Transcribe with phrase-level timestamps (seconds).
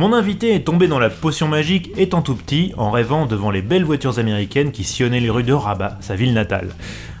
[0.00, 3.60] Mon invité est tombé dans la potion magique étant tout petit, en rêvant devant les
[3.60, 6.70] belles voitures américaines qui sillonnaient les rues de Rabat, sa ville natale.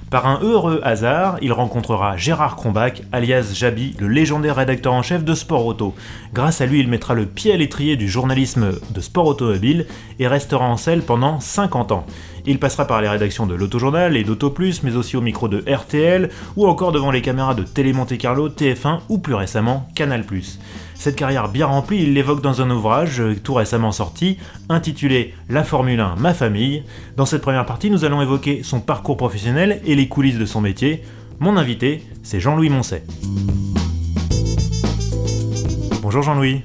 [0.08, 5.24] Par un heureux hasard, il rencontrera Gérard Crombach, alias Jabi, le légendaire rédacteur en chef
[5.24, 5.94] de Sport Auto.
[6.32, 9.84] Grâce à lui, il mettra le pied à l'étrier du journalisme de sport automobile
[10.18, 12.06] et restera en selle pendant 50 ans.
[12.46, 15.62] Il passera par les rédactions de l'Autojournal et d'Auto Plus, mais aussi au micro de
[15.70, 20.24] RTL ou encore devant les caméras de Télé Monte Carlo, TF1 ou plus récemment Canal+.
[21.00, 24.36] Cette carrière bien remplie, il l'évoque dans un ouvrage euh, tout récemment sorti,
[24.68, 26.82] intitulé La Formule 1, ma famille.
[27.16, 30.60] Dans cette première partie, nous allons évoquer son parcours professionnel et les coulisses de son
[30.60, 31.02] métier.
[31.38, 33.02] Mon invité, c'est Jean-Louis Moncet.
[36.02, 36.64] Bonjour Jean-Louis.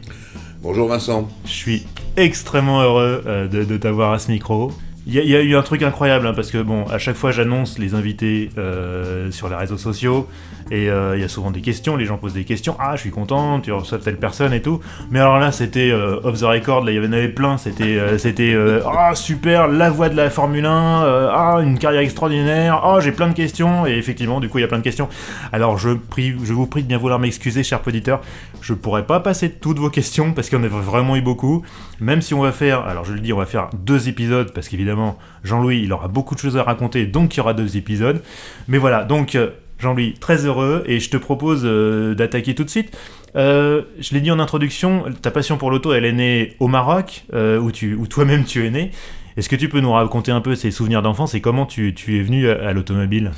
[0.62, 1.30] Bonjour Vincent.
[1.46, 4.74] Je suis extrêmement heureux euh, de, t'avoir à ce micro.
[5.08, 7.80] Il y, a eu un truc incroyable hein, parce que bon, à chaque fois j'annonce
[7.80, 10.28] les invités euh, sur les réseaux sociaux
[10.72, 12.76] et euh, il y a souvent des questions, les gens posent des questions.
[12.80, 14.80] Ah, je suis content, tu reçois telle personne et tout.
[15.12, 17.58] Mais alors là, c'était euh, off the record, là il y en avait plein.
[17.58, 22.82] C'était, euh, c'était ah super, la voix de la Formule 1, ah une carrière extraordinaire,
[22.84, 23.86] ah j'ai plein de questions.
[23.86, 25.08] Et effectivement, du coup, il y a plein de questions.
[25.52, 28.22] Alors je, prie, je vous prie de bien vouloir m'excuser, cher auditeur.
[28.62, 31.64] Je pourrais pas passer toutes vos questions parce qu'il y en a vraiment eu beaucoup.
[32.00, 34.68] Même si on va faire, alors je le dis, on va faire deux épisodes parce
[34.68, 38.24] qu'évidemment, Jean-Louis, il aura beaucoup de choses à raconter, donc il y aura deux épisodes.
[38.68, 39.38] Mais voilà, donc
[39.80, 42.96] Jean-Louis, très heureux et je te propose euh, d'attaquer tout de suite.
[43.36, 47.26] Euh, je l'ai dit en introduction, ta passion pour l'auto, elle est née au Maroc,
[47.34, 48.92] euh, où, tu, où toi-même tu es né.
[49.36, 52.22] Est-ce que tu peux nous raconter un peu ces souvenirs d'enfance et comment tu, es
[52.22, 53.32] venu à, l'automobile?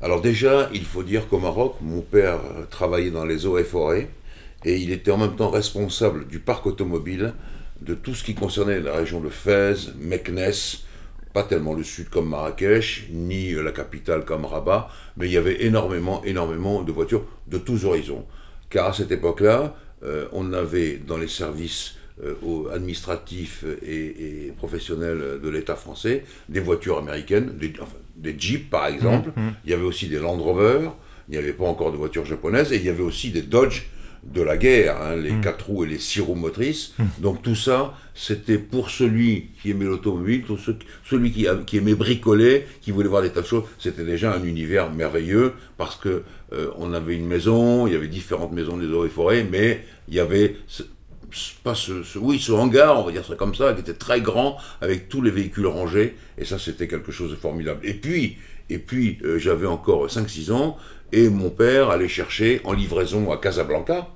[0.00, 2.38] Alors déjà, il faut dire qu'au Maroc, mon père
[2.70, 4.08] travaillait dans les eaux et forêts
[4.64, 7.34] et il était en même temps responsable du parc automobile
[7.82, 10.52] de tout ce qui concernait la région de Fès, Meknes,
[11.32, 15.36] pas tellement le sud comme Marrakech, ni euh, la capitale comme Rabat, mais il y
[15.36, 18.24] avait énormément, énormément de voitures de tous horizons.
[18.68, 22.34] Car à cette époque-là, euh, on avait dans les services euh,
[22.74, 27.72] administratifs et, professionnels de l'État français des voitures américaines, des,
[28.38, 29.54] Jeeps par exemple, mmh, mmh.
[29.64, 30.90] il y avait aussi des Land Rover,
[31.28, 33.84] il n'y avait pas encore de voitures japonaises, et il y avait aussi des Dodge
[34.22, 35.72] de la guerre, hein, les 4 hmm.
[35.72, 36.92] roues et les 6 roues motrices.
[36.98, 37.04] Hmm.
[37.18, 40.44] Donc tout ça, c'était pour celui qui aimait l'automobile,
[41.04, 43.64] celui qui, qui, aimait bricoler, qui voulait voir des tas de choses.
[43.78, 46.22] C'était déjà un univers merveilleux parce que
[46.52, 49.84] euh, on avait une maison, il y avait différentes maisons des eaux et forêts, mais
[50.08, 50.56] il y avait
[51.62, 54.56] pas ce, oui, ce hangar, on va dire ça comme ça, qui était très grand,
[54.80, 57.80] avec tous les véhicules rangés, et ça c'était quelque chose de formidable.
[57.84, 58.36] Et puis,
[58.68, 60.76] et puis euh, j'avais encore 5-6 ans,
[61.12, 64.08] et mon père allait chercher en livraison à Casablanca,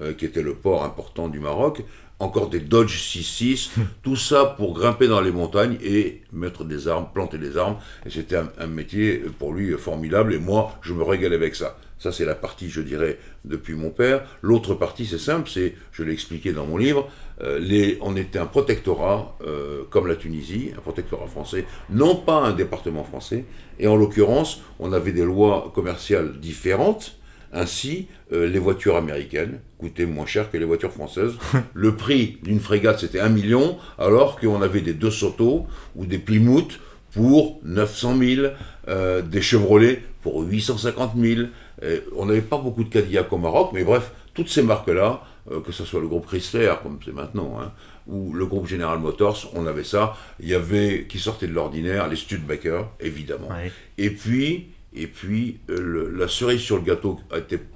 [0.00, 1.82] euh, qui était le port important du Maroc,
[2.20, 3.70] encore des Dodge 6-6,
[4.02, 7.76] tout ça pour grimper dans les montagnes et mettre des armes, planter des armes.
[8.06, 11.76] Et c'était un, métier pour lui formidable et moi, je me régalais avec ça.
[11.98, 14.22] Ça, c'est la partie, je dirais, depuis mon père.
[14.40, 17.08] L'autre partie, c'est simple, c'est, je l'ai expliqué dans mon livre,
[17.42, 22.40] euh, les, on était un protectorat, euh, comme la Tunisie, un protectorat français, non pas
[22.40, 23.44] un département français.
[23.80, 27.17] Et en l'occurrence, on avait des lois commerciales différentes.
[27.52, 31.32] Ainsi, euh, les voitures américaines coûtaient moins cher que les voitures françaises.
[31.74, 35.66] Le prix d'une frégate, c'était 1 million, alors qu'on avait des deux Soto
[35.96, 36.80] ou des Plymouth
[37.12, 38.46] pour 900 000,
[39.22, 41.48] des Chevrolet pour 850 000.
[42.14, 45.72] on n'avait pas beaucoup de Cadillac au Maroc, mais bref, toutes ces marques-là, euh, que
[45.72, 47.72] ce soit le groupe Chrysler, comme c'est maintenant, hein,
[48.06, 50.16] ou le groupe General Motors, on avait ça.
[50.40, 53.48] Il y avait, qui sortait de l'ordinaire, les Studebaker, évidemment.
[53.96, 57.20] Et puis, et puis euh, la cerise sur le gâteau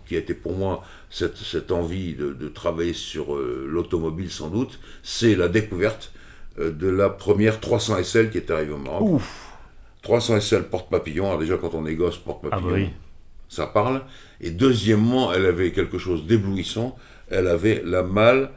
[0.06, 4.80] qui a été pour moi cette, cette envie de, travailler sur euh, l'automobile sans doute,
[5.02, 6.12] c'est la découverte
[6.58, 9.22] de la première 300 SL qui est arrivée au Maroc.
[10.02, 12.90] 300 SL porte-papillon, alors déjà quand on est gosse, porte-papillon, ah bah
[13.48, 14.02] ça parle.
[14.40, 16.96] Et deuxièmement, elle avait quelque chose d'éblouissant,
[17.30, 18.48] elle avait la malle euh,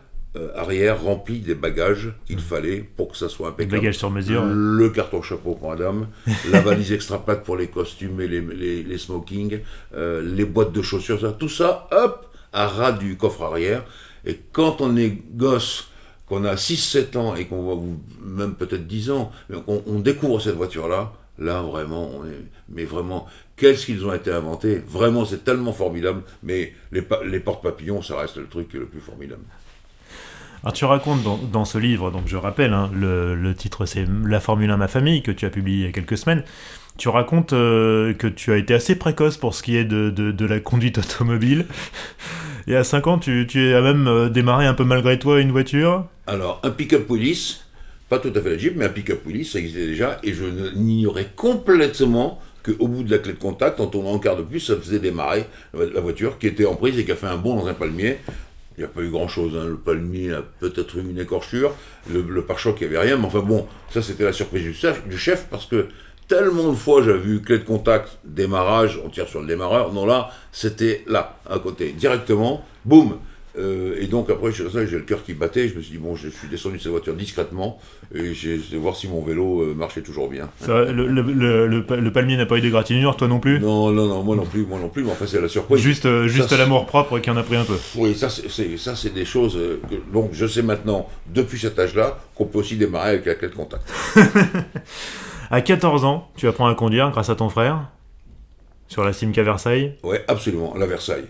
[0.55, 2.39] arrière remplie des bagages qu'il mmh.
[2.39, 3.81] fallait pour que ça soit impeccable.
[3.81, 4.43] Bagages sur mesure.
[4.45, 6.07] Le carton chapeau pour madame,
[6.51, 8.41] la valise extra plate pour les costumes et les,
[8.83, 9.59] les, smokings,
[9.95, 13.83] euh, les boîtes de chaussures, ça, tout ça, hop, à ras du coffre arrière.
[14.25, 15.89] Et quand on est gosse,
[16.27, 17.79] qu'on a 6-7 ans et qu'on voit,
[18.23, 19.31] même peut-être 10 ans,
[19.67, 24.31] on, on découvre cette voiture-là, là vraiment, on est, mais vraiment, qu'est-ce qu'ils ont été
[24.31, 24.81] inventés?
[24.87, 29.43] Vraiment, c'est tellement formidable, mais les, les porte-papillons, ça reste le truc le plus formidable.
[30.65, 31.21] Alors tu racontes
[31.51, 35.21] dans, ce livre, donc je rappelle, hein, le, titre c'est La Formule 1 ma famille,
[35.21, 36.43] que tu as publié il y a quelques semaines.
[36.97, 40.59] Tu racontes euh, que tu as été assez précoce pour ce qui est de, la
[40.59, 41.67] conduite automobile.
[42.65, 45.51] Et à 5 ans, tu, tu as même euh, démarré un peu malgré toi une
[45.51, 47.67] voiture Alors, un pick-up police,
[48.09, 50.45] pas tout à fait la Jeep, mais un pick-up police, ça existait déjà, et je
[50.75, 54.61] n'ignorais complètement qu'au bout de la clé de contact, en tournant un quart de plus,
[54.61, 57.55] ça faisait démarrer la voiture qui était en prise et qui a fait un bond
[57.55, 58.17] dans un palmier.
[58.77, 59.65] Il n'y a pas eu grand-chose, hein.
[59.65, 61.73] le palmier a peut-être eu une écorchure,
[62.11, 64.75] le, pare-choc, il n'y avait rien, mais enfin bon, ça c'était la surprise du
[65.09, 65.87] du chef parce que
[66.27, 70.05] tellement de fois j'avais vu clé de contact, démarrage, on tire sur le démarreur, non
[70.05, 73.17] là, c'était là, à côté, directement, boum
[73.57, 75.67] euh, et donc après, j'ai le cœur qui battait.
[75.67, 77.79] Je me suis dit, bon, je suis descendu de cette voiture discrètement
[78.13, 80.49] et j'ai essayé de voir si mon vélo euh, marchait toujours bien.
[80.67, 83.59] le, palmier n'a pas eu de gratinure, toi non plus?
[83.59, 85.03] Non, non, non, moi non plus, moi non plus.
[85.03, 85.81] Mais enfin, c'est la surprise.
[85.81, 87.77] Juste, euh, juste l'amour propre qui en a pris un peu.
[87.95, 89.57] Oui, ça, c'est ça, c'est des choses.
[89.89, 93.49] que, donc, je sais maintenant, depuis cet âge-là, qu'on peut aussi démarrer avec la clé
[93.49, 93.91] de contact.
[95.51, 97.89] à 14 ans, tu apprends à conduire grâce à ton frère?
[98.87, 99.95] Sur la Simca Versailles?
[100.03, 101.25] Oui, absolument, la Versailles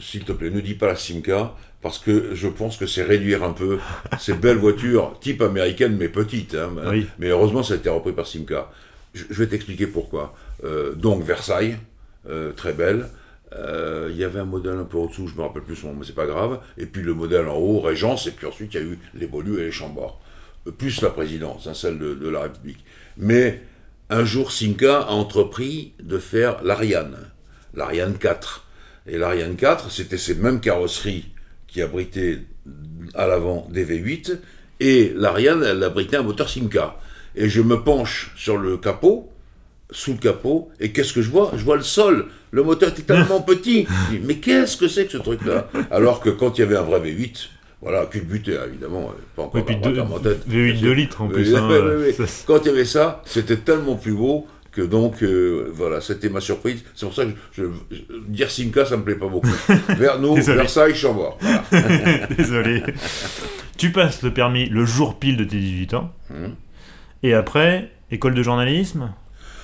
[0.00, 3.42] s'il te plaît, ne dis pas la Simca, parce que je pense que c'est réduire
[3.44, 3.78] un peu
[4.18, 6.54] ces belles voitures, type américaine, mais petites.
[6.54, 6.70] Hein,
[7.18, 8.70] Mais heureusement, ça a été repris par Simca.
[9.14, 10.34] Je, vais t'expliquer pourquoi.
[10.64, 11.76] Euh, donc, Versailles,
[12.28, 13.08] euh, très belle.
[13.54, 15.94] Euh, il y avait un modèle un peu au-dessous, je me rappelle plus son nom,
[16.00, 16.60] mais c'est pas grave.
[16.76, 19.26] Et puis le modèle en haut, Régence, et puis ensuite il y a eu les
[19.26, 20.20] Beaulieu et les Chambord.
[20.76, 22.84] Plus la présidence, hein, celle de, de, la République.
[23.16, 23.62] Mais
[24.10, 27.16] un jour, Simca a entrepris de faire l'Ariane,
[27.72, 28.67] l'Ariane 4.
[29.08, 31.26] Et l'Ariane 4, c'était ces mêmes carrosseries
[31.66, 32.40] qui abritaient
[33.14, 34.38] à l'avant des V8,
[34.80, 36.96] et l'Ariane, elle abritait un moteur Simca.
[37.34, 39.30] Et je me penche sur le capot,
[39.90, 41.52] sous le capot, et qu'est-ce que je vois?
[41.56, 42.26] Je vois le sol.
[42.50, 43.86] Le moteur était tellement petit.
[44.24, 45.68] mais qu'est-ce que c'est que ce truc-là?
[45.90, 47.48] Alors que quand il y avait un vrai V8,
[47.80, 49.76] voilà, culbuté, évidemment, pas encore oui,
[50.48, 51.54] V8 2 litres en plus.
[51.54, 51.68] Hein,
[52.46, 54.46] quand il y avait ça, c'était tellement plus beau
[54.82, 56.84] donc, euh, voilà, c'était ma surprise.
[56.94, 57.64] C'est pour ça que je,
[58.28, 59.48] dire Simca, ça me plaît pas beaucoup.
[59.96, 61.38] Vers nous, Versailles, Chambord.
[62.36, 62.82] Désolé.
[63.76, 66.12] tu passes le permis le jour pile de tes 18 ans.
[66.30, 66.54] Hum.
[67.22, 69.12] Et après, école de journalisme?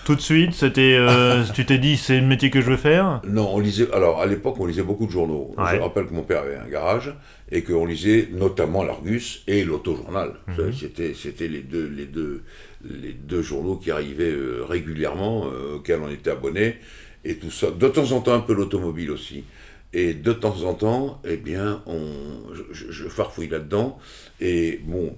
[0.04, 3.22] Tout de suite, c'était, euh, tu t'es dit c'est le métier que je veux faire?
[3.26, 3.90] Non, on lisait.
[3.92, 5.54] Alors à l'époque, on lisait beaucoup de journaux.
[5.56, 7.14] Je rappelle que mon père avait un garage
[7.50, 10.32] et qu'on lisait notamment l'Argus et l'Autojournal.
[10.48, 10.72] Mhm.
[10.72, 12.42] C'était, c'était les deux, les deux,
[12.88, 16.76] les deux journaux qui arrivaient euh, régulièrement, euh, auxquels on était abonné,
[17.24, 17.70] et tout ça.
[17.70, 19.44] De temps en temps, un peu l'automobile aussi.
[19.92, 22.02] Et de temps en temps, eh bien, on,
[22.72, 23.98] je, farfouille là-dedans.
[24.40, 25.16] Et bon,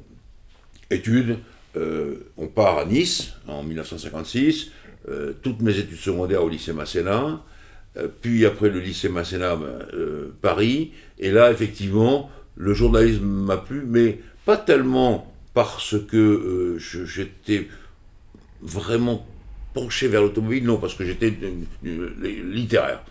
[0.90, 1.38] études,
[1.76, 4.70] euh, on part à Nice en 1956,
[5.40, 7.40] toutes mes études secondaires au lycée Masséna,
[8.20, 9.86] puis après le lycée Masséna, ben,
[10.42, 10.90] Paris,
[11.20, 17.66] et là, effectivement, le journalisme m'a plu, mais pas tellement parce que euh, j'étais
[18.60, 19.26] vraiment
[19.72, 21.32] penché vers l'automobile, non, parce que j'étais
[21.82, 23.02] littéraire.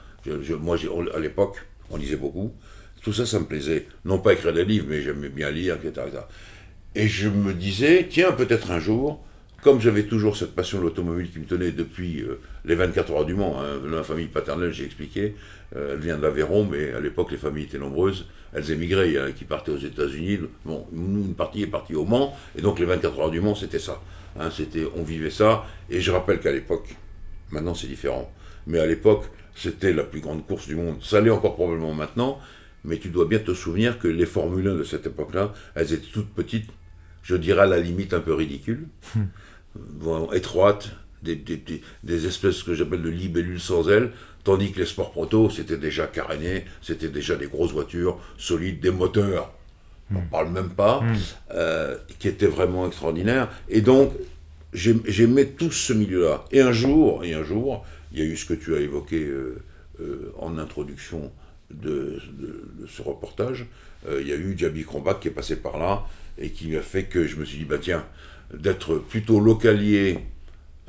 [0.62, 0.78] moi,
[1.16, 1.56] à l'époque,
[1.90, 2.54] on lisait beaucoup.
[3.02, 3.88] Tout ça, ça me plaisait.
[4.06, 6.06] Non pas écrire des livres, mais j'aimais bien lire, etc.,
[6.94, 9.26] Et je me disais, tiens, peut-être un jour,
[9.66, 13.26] comme j'avais toujours cette passion de l'automobile qui me tenait depuis euh, les 24 heures
[13.26, 15.34] du Mans, hein, ma famille paternelle, j'ai expliqué,
[15.76, 19.32] euh, elle vient de l'Aveyron, mais à l'époque les familles étaient nombreuses, elles émigraient, a
[19.32, 23.20] qui partaient aux États-Unis, bon, une partie est partie au Mans, et donc les 24
[23.20, 24.00] heures du Mans, c'était ça.
[24.40, 26.96] Hein, c'était, on vivait ça, et je rappelle qu'à l'époque,
[27.50, 28.32] maintenant c'est différent,
[28.68, 29.24] mais à l'époque,
[29.56, 30.98] c'était la plus grande course du monde.
[31.02, 32.40] Ça l'est encore probablement maintenant,
[32.84, 36.12] mais tu dois bien te souvenir que les Formule 1 de cette époque-là, elles étaient
[36.14, 36.70] toutes petites,
[37.24, 38.86] je dirais à la limite un peu ridicules.
[39.76, 40.92] Hum étroites,
[41.22, 44.12] des, des, espèces que j'appelle de libellules sans ailes,
[44.44, 48.92] tandis que les sports proto, c'était déjà caréné, c'était déjà des grosses voitures solides, des
[48.92, 49.52] moteurs,
[50.12, 50.28] on ne hmm.
[50.30, 51.16] parle même pas, hmm.
[51.52, 53.50] euh, qui étaient vraiment extraordinaires.
[53.70, 54.14] Et donc,
[54.74, 56.46] j'aimais tout ce milieu-là.
[56.52, 59.24] Et un jour, et un jour, il y a eu ce que tu as évoqué
[59.24, 59.58] euh,
[60.00, 61.32] euh, en introduction
[61.72, 62.22] de,
[62.88, 63.66] ce reportage,
[64.08, 66.06] il y a eu Jabi Krombach qui est passé par là
[66.38, 68.06] et qui m'a fait que je me suis dit, bah tiens,
[68.54, 70.20] d'être plutôt localier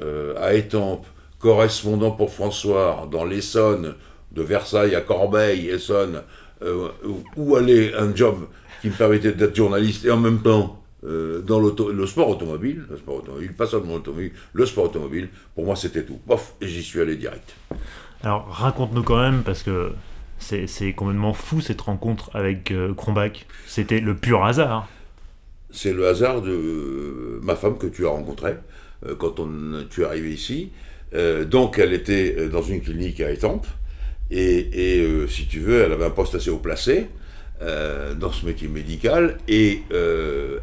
[0.01, 1.07] euh, à Étampes,
[1.39, 3.95] correspondant pour François dans l'Essonne,
[4.33, 6.23] de Versailles à Corbeil, Essonne,
[6.63, 6.89] euh,
[7.37, 8.47] où aller un job
[8.83, 12.97] qui me permettait d'être journaliste et en même temps euh, dans le sport automobile, le
[12.99, 16.19] sport automobile, pas seulement l'automobile, le sport automobile, pour moi c'était tout.
[16.27, 17.55] Pof, et j'y suis allé direct.
[18.23, 19.93] Alors raconte-nous quand même, parce que
[20.39, 23.47] c'est complètement fou cette rencontre avec Kronbach.
[23.67, 24.89] C'était le pur hasard
[25.77, 28.55] c'est le hasard de ma femme que tu as rencontrée
[29.07, 30.71] euh, quand on, tu es arrivé ici.
[31.15, 33.67] Euh, donc elle était euh, dans une clinique à Étampes,
[34.31, 37.07] et, si tu veux, elle avait un poste assez haut placé.
[37.61, 39.83] dans ce métier médical, et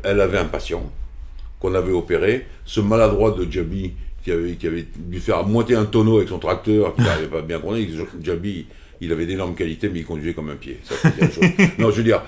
[0.03, 0.91] elle avait un patient
[1.62, 6.27] qu'on avait opéré, ce maladroit de Jabi qui avait, dû faire moitié un tonneau avec
[6.27, 7.88] son tracteur, qui n'avait pas bien conduire.
[8.22, 8.65] Jabi,
[9.00, 10.79] il avait d'énormes qualités, mais il conduisait comme un pied.
[11.79, 12.22] Non, je veux dire,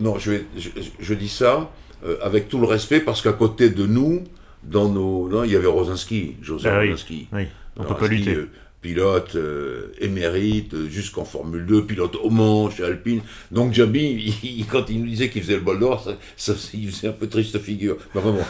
[0.00, 1.70] non, je, dis ça
[2.04, 4.24] euh, avec tout le respect, parce qu'à côté de nous,
[4.62, 7.28] dans nos, non, il y avait Rosinski, José ah, Rosinski.
[7.32, 7.46] Oui,
[7.76, 8.34] On peut pas lutter.
[8.34, 8.48] Euh,
[8.84, 13.22] pilote euh, émérite, jusqu'en Formule 2, pilote au Mans, chez Alpine.
[13.50, 16.06] Donc Jabi, quand il nous disait qu'il faisait le bol d'or,
[16.36, 17.96] ça, il faisait un peu triste figure.
[18.14, 18.44] Mais vraiment,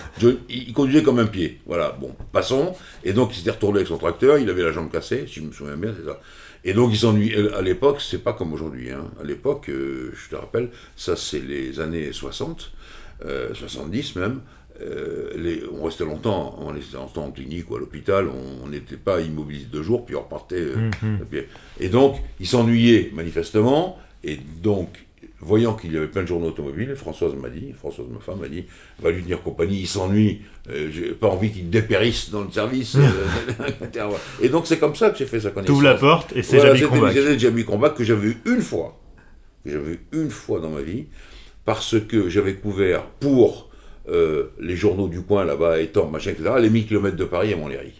[0.48, 1.60] il conduisait comme un pied.
[1.66, 2.74] Voilà, bon, passons.
[3.04, 5.42] Et donc il s'était retourné avec son tracteur, il avait la jambe cassée, si je
[5.42, 6.20] me souviens bien, c'est ça.
[6.64, 7.32] Et donc il s'ennuie.
[7.54, 8.90] À l'époque, c'est pas comme aujourd'hui.
[8.90, 9.04] Hein.
[9.20, 12.72] À l'époque, je te rappelle, ça c'est les années 60,
[13.22, 14.40] 70 même.
[14.82, 19.20] Euh, les, on restait longtemps, on était en clinique ou à l'hôpital, on n'était pas
[19.20, 20.56] immobilisé deux jours, puis on repartait.
[20.56, 21.20] Euh, mhm.
[21.78, 24.88] Et donc, il s'ennuyait manifestement, et donc,
[25.38, 28.48] voyant qu'il y avait plein de journaux automobiles, Françoise m'a dit, Françoise, ma femme, m'a
[28.48, 28.64] dit,
[29.00, 32.96] va lui tenir compagnie, il s'ennuie, euh, j'ai pas envie qu'il dépérisse dans le service.
[34.42, 35.76] et donc, c'est comme ça que j'ai fait sa connaissance.
[35.76, 39.00] Tout la porte, et c'est voilà, Jamie Jamie Combat que j'avais vu une fois,
[39.64, 41.06] que j'avais vu une fois dans ma vie,
[41.64, 43.70] parce que j'avais couvert pour
[44.08, 47.56] euh, les journaux du coin là-bas, étant, machin, etc., les 1000 km de Paris à
[47.56, 47.94] Montlhéry.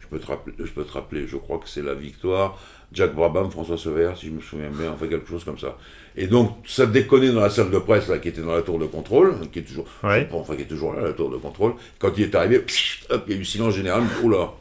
[0.00, 2.58] Je, peux te rappeler, je peux te rappeler, je crois que c'est la victoire,
[2.92, 5.76] Jack Brabham, François Sever, si je me souviens bien, enfin quelque chose comme ça.
[6.16, 8.78] Et donc, ça déconnait dans la salle de presse, là, qui était dans la tour
[8.78, 11.74] de contrôle, qui est toujours, enfin, qui est toujours là, la tour de contrôle.
[11.98, 12.64] Quand il est arrivé,
[13.10, 14.52] hop, il y a eu silence général, oula,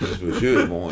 [0.00, 0.88] ce monsieur, bon,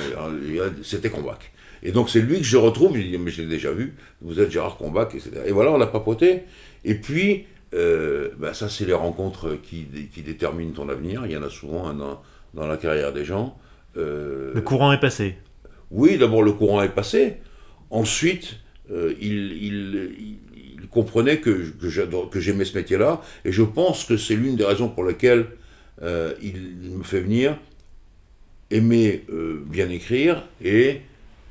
[0.83, 1.51] c'était Combac.
[1.83, 4.39] Et donc, c'est lui que je retrouve, je dis, mais je l'ai déjà vu, vous
[4.39, 5.31] êtes Gérard Combac, etc.
[5.47, 6.43] Et voilà, on l'a papoté.
[6.85, 11.23] Et puis, euh, bah, ça, c'est les rencontres qui, qui, déterminent ton avenir.
[11.27, 12.23] Il y en a souvent hein, dans,
[12.55, 13.57] dans, la carrière des gens.
[13.97, 15.37] Euh, le courant est passé.
[15.91, 17.37] Oui, d'abord le courant est passé.
[17.91, 18.57] Ensuite,
[18.91, 20.39] euh, il, il,
[20.83, 23.21] il, comprenait que, que j'aimais ce métier-là.
[23.45, 25.47] Et je pense que c'est l'une des raisons pour lesquelles
[26.43, 27.59] il me fait venir
[28.71, 29.25] aimer
[29.67, 31.03] bien écrire et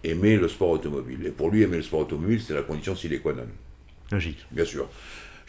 [0.03, 1.27] aimer le sport automobile.
[1.27, 3.43] Et pour lui, aimer le sport automobile, c'est la condition sine qua non.
[4.11, 4.45] Logique.
[4.51, 4.89] Bien sûr.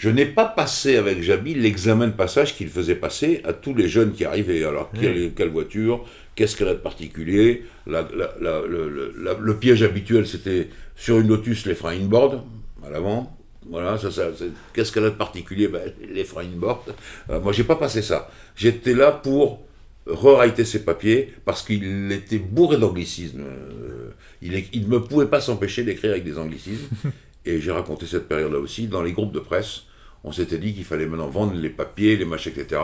[0.00, 3.87] Je n'ai pas passé avec Jabi l'examen de passage qu'il faisait passer à tous les
[3.87, 4.64] jeunes qui arrivaient.
[4.64, 7.64] Alors, quelle, voiture Qu'est-ce qu'elle a de particulier?
[7.87, 12.43] Le, piège habituel, c'était sur une Lotus, les freins inboard,
[12.83, 13.37] à l'avant.
[13.69, 14.31] Voilà, ça, ça,
[14.73, 15.69] qu'est-ce qu'elle a de particulier?
[15.69, 16.95] Ben, Les freins inboard.
[17.29, 18.31] Euh, moi, j'ai pas passé ça.
[18.57, 19.61] J'étais là pour
[20.07, 23.43] re ses papiers parce qu'il était bourré d'anglicisme.
[23.43, 26.88] Euh, il, il ne pouvait pas s'empêcher d'écrire avec des anglicismes.
[27.50, 29.85] Et j'ai raconté cette période-là aussi dans les groupes de presse
[30.25, 32.80] on s'était dit qu'il fallait maintenant vendre les papiers, les machins, etc.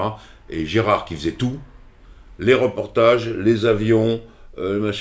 [0.49, 1.59] Et Gérard qui faisait tout,
[2.39, 4.21] les reportages, les avions,
[4.59, 4.93] euh,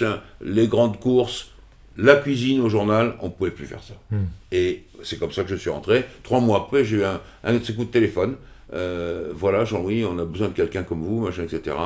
[0.41, 1.51] les grandes courses,
[1.97, 3.93] la cuisine au journal, on ne pouvait plus faire ça.
[4.11, 4.25] Hmm.
[4.51, 6.03] Et c'est comme ça que je suis rentré.
[6.23, 8.35] Trois mois après, j'ai eu un, de ces coups de téléphone.
[8.73, 11.77] Euh, voilà, Jean-Louis, on a besoin de quelqu'un comme vous, machin, etc.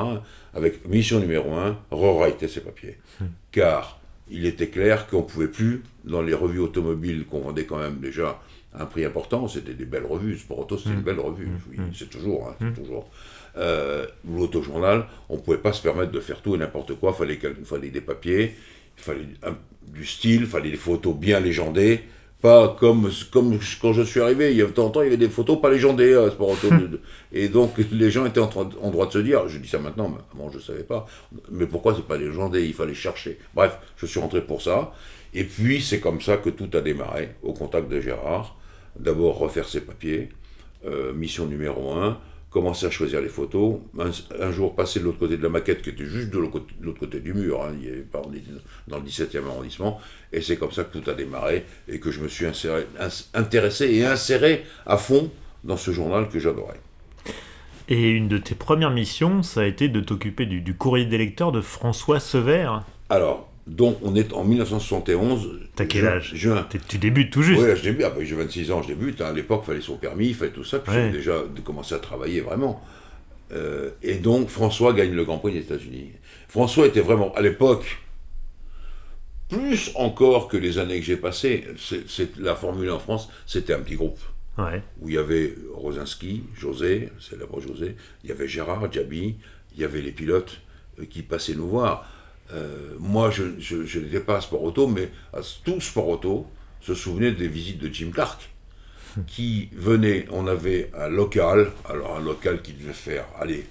[0.55, 2.97] Avec mission numéro un, re-writer ses papiers.
[3.19, 3.25] Hmm.
[3.51, 3.98] Car
[4.29, 7.99] il était clair qu'on ne pouvait plus, dans les revues automobiles qu'on vendait quand même
[7.99, 8.39] déjà
[8.73, 10.37] un prix important, c'était des belles revues.
[10.37, 11.03] Sport Auto, c'était une mm.
[11.03, 11.59] belle revue, mm.
[11.71, 11.91] oui, mm.
[11.93, 12.49] c'est toujours.
[12.49, 13.09] Hein, toujours.
[13.57, 17.11] Euh, L'autojournal, on ne pouvait pas se permettre de faire tout et n'importe quoi.
[17.15, 18.55] Il fallait, fallait des papiers,
[18.97, 19.27] il fallait
[19.87, 22.01] du style, il fallait des photos bien légendées.
[22.41, 25.17] Pas comme, comme quand je suis arrivé, il y a tant temps, il y avait
[25.17, 26.69] des photos pas légendées à Sport Auto.
[27.33, 30.07] et donc les gens étaient en, en, droit de se dire, je dis ça maintenant,
[30.09, 31.05] mais avant je ne savais pas,
[31.51, 33.39] mais pourquoi c'est pas légendé Il fallait chercher.
[33.53, 34.93] Bref, je suis rentré pour ça.
[35.33, 38.55] Et puis c'est comme ça que tout a démarré, au contact de Gérard
[38.99, 40.29] d'abord refaire ses papiers,
[40.85, 42.19] euh, mission numéro un,
[42.49, 43.77] commencer à choisir les photos,
[44.39, 47.19] un, jour passer de l'autre côté de la maquette qui était juste de l'autre côté,
[47.19, 48.51] du mur, hein, il y avait pas, on était
[48.87, 49.99] dans le 17e arrondissement,
[50.33, 52.85] et c'est comme ça que tout a démarré et que je me suis inséré,
[53.33, 55.31] intéressé et inséré à fond
[55.63, 56.79] dans ce journal que j'adorais.
[57.87, 61.17] Et une de tes premières missions, ça a été de t'occuper du, du courrier des
[61.17, 62.69] lecteurs de François Sever.
[63.09, 65.59] Alors, donc on est en 1971.
[65.75, 66.33] T'as quel âge?
[66.87, 68.03] Tu débutes tout juste Oui, je débute.
[68.05, 69.21] Ah, bah, j'ai 26 ans, je débute.
[69.21, 69.27] Hein.
[69.27, 70.79] À l'époque, il fallait son permis, il fallait tout ça.
[70.79, 72.83] Puis j'ai déjà commencé à travailler vraiment.
[73.51, 76.11] Euh, et donc François gagne le Grand Prix des États-Unis.
[76.47, 77.99] François était vraiment, à l'époque,
[79.49, 83.73] plus encore que les années que j'ai passées, c'est, la Formule 1 en France, c'était
[83.73, 84.19] un petit groupe.
[85.01, 87.95] Où il y avait Rosinski, José, célèbre José,
[88.25, 89.37] il y avait Gérard, Jabi,
[89.73, 90.59] il y avait les pilotes
[90.99, 92.05] euh, qui passaient nous voir.
[92.53, 96.47] Euh, moi, je, n'étais pas à Sport Auto, mais à tout Sport Auto
[96.81, 98.49] se souvenait des visites de Jim Clark,
[99.27, 103.65] qui venait, on avait un local, alors un local qui devait faire, allez,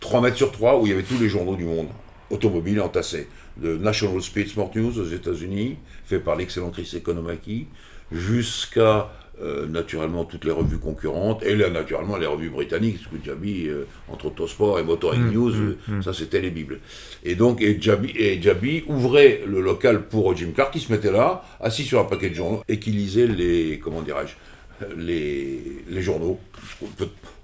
[0.00, 1.88] 3 mètres sur 3, où il y avait tous les journaux du monde,
[2.30, 7.68] automobiles entassés, de National Speed Sport News aux États-Unis, fait par l'excellent Chris Economaki,
[8.10, 9.10] jusqu'à
[9.42, 13.66] euh, naturellement toutes les revues concurrentes, et là, naturellement les revues britanniques, ce que Jabi,
[13.68, 16.02] euh, entre Autosport et Motoring Mm, News, mm, euh, mm.
[16.02, 16.78] ça c'était les bibles.
[17.24, 21.10] Et donc, et Jabi, et Jabi ouvrait le local pour Jim Clark, qui se mettait
[21.12, 24.34] là, assis sur un paquet de journaux, et qui lisait les, comment dirais-je,
[24.96, 26.38] les, les journaux,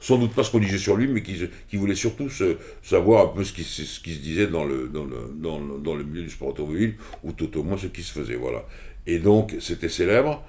[0.01, 1.37] sans doute pas ce qu'on disait sur lui, mais qui,
[1.69, 4.65] qui voulait surtout se- savoir un peu ce qui, se- ce qui se disait dans
[4.65, 6.95] le, dans, le, dans, le, dans le milieu du sport automobile,
[7.25, 8.65] ou tout au moins ce qui se faisait, voilà.
[9.07, 10.43] Et donc, c'était célèbre.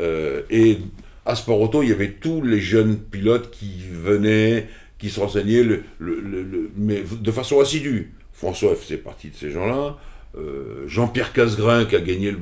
[0.00, 0.78] Euh, et
[1.24, 5.62] à Sport Auto, il y avait tous les jeunes pilotes qui venaient, qui se renseignaient,
[5.62, 8.12] le, le- le- le- mais de façon assidue.
[8.32, 9.96] François faisait partie de ces gens-là.
[10.36, 12.34] Euh, Jean-Pierre Casgrain, qui a gagné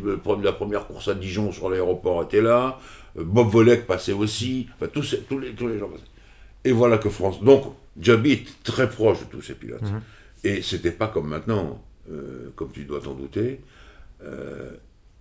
[0.43, 2.81] la première course à Dijon sur l'aéroport, était là.
[3.17, 4.67] Euh, Bob Volek passait aussi.
[4.75, 6.03] Enfin, tous, les, tous les gens passaient.
[6.65, 7.41] Et voilà que France.
[7.45, 7.63] Donc,
[8.01, 9.83] Jabi était très proche de tous ces pilotes.
[9.83, 10.01] Mhm.
[10.43, 11.81] Et c'était pas comme maintenant,
[12.57, 13.61] comme tu dois t'en douter.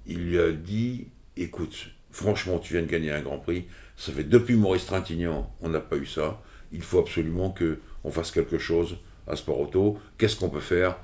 [0.07, 3.65] Il lui a dit écoute, franchement, tu viens de gagner un grand prix.
[3.97, 6.41] Ça fait depuis Maurice Trintignant, on n'a pas eu ça.
[6.71, 8.95] Il faut absolument que on fasse quelque chose
[9.27, 9.99] à Sport Auto.
[10.17, 10.95] Qu'est-ce qu'on peut faire?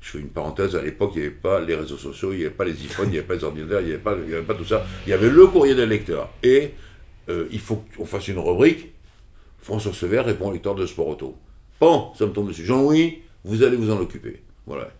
[0.00, 2.44] Je fais une parenthèse, à l'époque, il n'y avait pas les réseaux sociaux, il n'y
[2.44, 4.58] avait pas les iPhones, il n'y avait pas les ordinateurs, il n'y avait, pas- avait
[4.58, 4.84] tout ça.
[5.06, 6.30] Il y avait le courrier des lecteurs.
[6.42, 6.72] Et
[7.30, 8.92] euh, il faut qu'on fasse une rubrique.
[9.60, 11.36] François Sever répond au lecteur de Sport Auto.
[11.80, 12.64] Bon, ça me tombe dessus.
[12.66, 14.42] Jean-Louis, vous allez vous en occuper.
[14.66, 14.90] Voilà.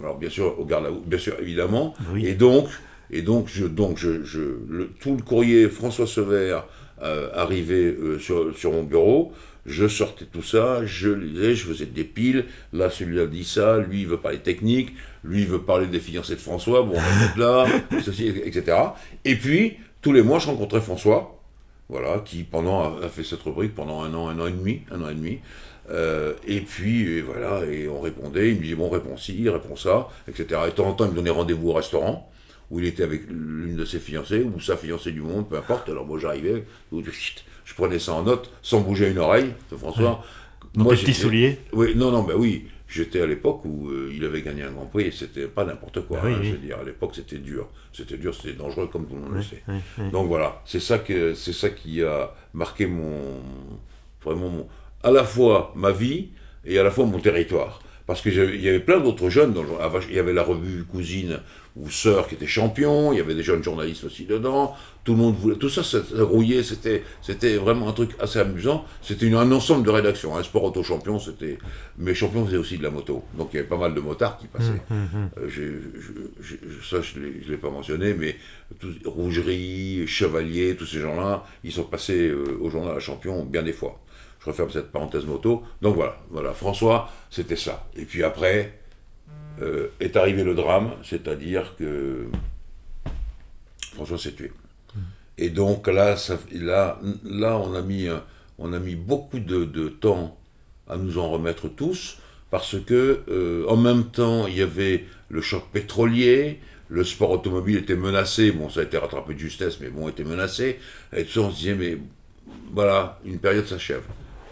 [0.00, 1.94] Alors bien sûr, au garde bien sûr, évidemment.
[2.12, 2.26] Oui.
[2.26, 2.68] Et donc,
[3.12, 6.58] et donc, je, donc je, je- le- tout le courrier François Sever
[7.02, 9.32] euh, arrivait euh, sur, sur mon bureau.
[9.64, 12.46] Je sortais tout ça, je lisais, je faisais des piles.
[12.72, 14.92] Là, celui-là dit ça, lui, il veut parler technique,
[15.22, 17.66] lui, il veut parler des fiancés de François, bon, on va mettre là,
[18.04, 18.76] ceci, etc.
[19.24, 21.38] Et puis, tous les mois, je rencontrais François,
[21.88, 24.80] voilà, qui pendant a, a fait cette rubrique pendant un an, un an et demi,
[24.90, 25.38] un an et demi.
[25.90, 29.74] Euh, et puis et voilà, et on répondait, il me disait bon réponds ci, réponds
[29.76, 30.60] ça, etc.
[30.66, 32.30] Et de temps en temps, il me donnait rendez-vous au restaurant
[32.72, 35.90] où il était avec l'une de ses fiancées ou sa fiancée du monde, peu importe.
[35.90, 39.52] Alors moi j'arrivais, je prenais ça en note sans bouger une oreille.
[39.76, 40.24] François.
[40.74, 41.58] Dans Moi, j'étais- souliers.
[41.74, 42.66] Oui, non, non, ben oui.
[42.88, 46.00] J'étais à l'époque où euh, il avait gagné un Grand Prix et c'était pas n'importe
[46.06, 46.20] quoi.
[46.24, 46.46] Oui, hein, oui.
[46.48, 47.68] Je veux dire, à l'époque c'était dur.
[47.92, 49.62] C'était dur, c'était dangereux comme tout le monde le sait.
[50.10, 53.40] Donc voilà, c'est ça que c'est ça qui a marqué mon
[54.24, 54.68] vraiment mon,
[55.02, 56.30] à la fois ma vie
[56.64, 57.82] et à la fois mon territoire.
[58.12, 59.52] Parce qu'il y avait plein d'autres jeunes.
[59.54, 61.40] Dans le- ah, il y avait la revue Cousine
[61.76, 63.12] ou Sœur qui était champion.
[63.12, 64.74] Il y avait des jeunes journalistes aussi dedans.
[65.04, 65.56] Tout le monde voulait.
[65.56, 66.62] Tout ça, ça, grouillait.
[66.62, 68.84] C'était, c'était vraiment un truc assez amusant.
[69.00, 70.36] C'était un ensemble de rédactions.
[70.36, 71.56] Un sport auto champion, c'était.
[71.96, 73.24] Mais champion faisait aussi de la moto.
[73.38, 74.82] Donc il y avait pas mal de motards qui passaient.
[74.90, 75.30] Hum, hum.
[75.38, 78.36] Euh, je- je- ça, je ne l'ai pas mentionné, mais
[78.78, 83.62] tous- Rougerie, Chevalier, tous ces gens-là, ils sont passés euh, au journal La Champion bien
[83.62, 83.98] des fois.
[84.42, 85.62] Je referme cette parenthèse moto.
[85.80, 86.52] Donc voilà, voilà.
[86.52, 87.86] François, c'était ça.
[87.96, 88.78] Et puis après,
[89.60, 92.26] euh, est arrivé le drame, c'est-à-dire que
[93.94, 94.52] François s'est tué.
[95.38, 98.08] Et donc là, ça, là, là on, a mis,
[98.58, 100.36] on a mis beaucoup de, de temps
[100.88, 102.18] à nous en remettre tous,
[102.50, 107.78] parce que euh, en même temps, il y avait le choc pétrolier, le sport automobile
[107.78, 110.78] était menacé, bon, ça a été rattrapé de justesse, mais bon, était menacé,
[111.16, 111.98] et tout ça, on se disait, mais
[112.72, 114.02] voilà, une période s'achève.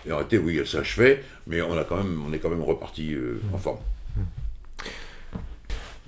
[0.07, 2.63] Et en réalité, oui, elle s'achevait, mais on, a quand même, on est quand même
[2.63, 3.79] reparti euh, en forme.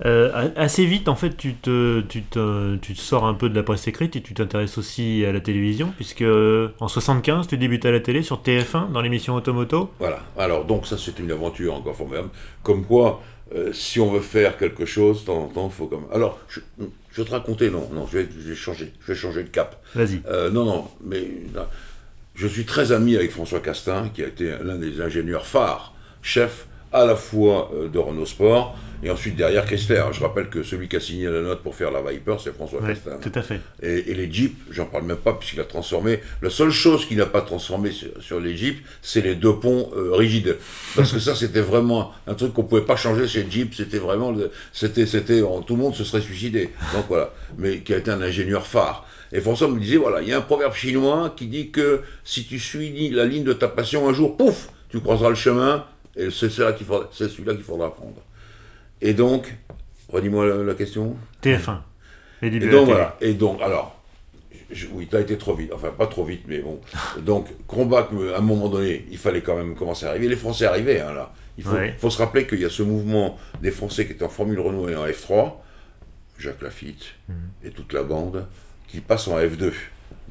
[0.05, 3.47] Euh, a- assez vite, en fait, tu te, tu, te, tu te sors un peu
[3.47, 7.47] de la presse écrite et tu t'intéresses aussi à la télévision, puisque euh, en 75,
[7.47, 9.91] tu débutes à la télé sur TF1 dans l'émission Automoto.
[9.99, 10.19] Voilà.
[10.37, 12.29] Alors, donc, ça, c'est une aventure encore formidable.
[12.63, 13.21] Comme quoi,
[13.55, 16.05] euh, si on veut faire quelque chose, de temps en temps, il faut comme.
[16.11, 16.59] Alors, je,
[17.11, 19.49] je vais te raconter, non, non, je vais, je vais changer, je vais changer de
[19.49, 19.81] cap.
[19.93, 20.21] Vas-y.
[20.27, 21.21] Euh, non, non, mais
[21.53, 21.61] non.
[22.35, 26.65] Je suis très ami avec François Castin, qui a été l'un des ingénieurs phares, chef
[26.91, 30.01] à la fois euh, de Renault Sport et ensuite derrière Chrysler.
[30.13, 32.81] Je rappelle que celui qui a signé la note pour faire la Viper, c'est François
[32.81, 33.17] Ouais, Castin.
[33.21, 33.59] tout à fait.
[33.81, 36.19] Et, et les Jeeps, j'en parle même pas puisqu'il a transformé.
[36.41, 39.91] La seule chose qu'il n'a pas transformé sur, sur les Jeeps, c'est les deux ponts
[39.95, 40.55] euh, rigides.
[40.95, 43.73] Parce que ça, c'était vraiment un truc qu'on pouvait pas changer chez Jeep.
[43.75, 44.33] C'était vraiment,
[44.71, 46.69] c'était, c'était, tout le monde se serait suicidé.
[46.93, 47.33] Donc voilà.
[47.57, 49.05] Mais qui a été un ingénieur phare.
[49.35, 52.45] Et François me disait, voilà, il y a un proverbe chinois qui dit que si
[52.45, 56.29] tu suis la ligne de ta passion, un jour, pouf, tu croiseras le chemin, et
[56.29, 57.09] c'est celui-là qu'il faudra,
[57.63, 58.21] faudra prendre.
[59.01, 59.53] Et donc,
[60.09, 61.17] redis-moi la- la question.
[61.41, 61.79] TF1.
[62.43, 63.17] Les débuts Et donc voilà.
[63.21, 63.99] Et donc, alors,
[64.71, 65.71] je- oui, t'as été trop vite.
[65.73, 66.79] Enfin, pas trop vite, mais bon.
[67.25, 67.47] Donc,
[68.11, 70.27] me- à un moment donné, il fallait quand même commencer à arriver.
[70.27, 71.33] Les Français arrivaient, hein, là.
[71.57, 71.95] Il faut, Ouais.
[71.99, 74.89] faut se rappeler qu'il y a ce mouvement des Français qui étaient en Formule Renault
[74.89, 75.63] et en F3,
[76.39, 77.35] Jacques Lafitte Mhm.
[77.65, 78.47] et toute la bande,
[78.93, 79.71] qui passent en F2.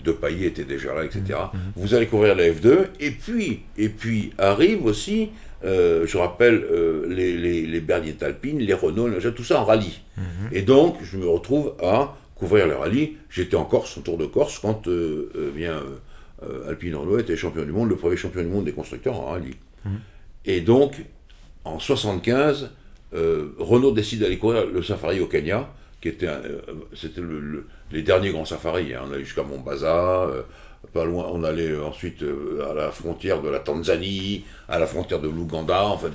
[0.03, 1.21] De Paillet était déjà là, etc.
[1.53, 1.61] Mhm.
[1.77, 5.31] Vous allez couvrir la F2, et puis, et puis arrive aussi,
[5.65, 10.01] euh, je rappelle, euh, les, les, les Berliet Alpines, les Renault, tout ça en rallye.
[10.17, 10.25] Mhm.
[10.53, 13.17] Et donc, je me retrouve à couvrir le rallye.
[13.29, 14.89] J'étais en Corse, au Tour de Corse, quand
[15.55, 15.83] bien,
[16.69, 19.57] Alpine Renault était champion du monde, le premier champion du monde des constructeurs en rallye.
[19.85, 20.01] Mhm.
[20.47, 21.05] Et donc,
[21.65, 22.71] en 75,
[23.13, 25.69] Renault décide d'aller courir le safari au Kenya,
[26.03, 26.29] qui était,
[26.95, 27.23] c'était
[27.91, 28.93] les derniers grands safaris.
[28.93, 29.05] Hein.
[29.09, 30.27] On allait jusqu'à Mombasa,
[30.93, 35.21] pas loin, on allait ensuite euh, à la frontière de la Tanzanie, à la frontière
[35.21, 36.09] de l'Ouganda, enfin,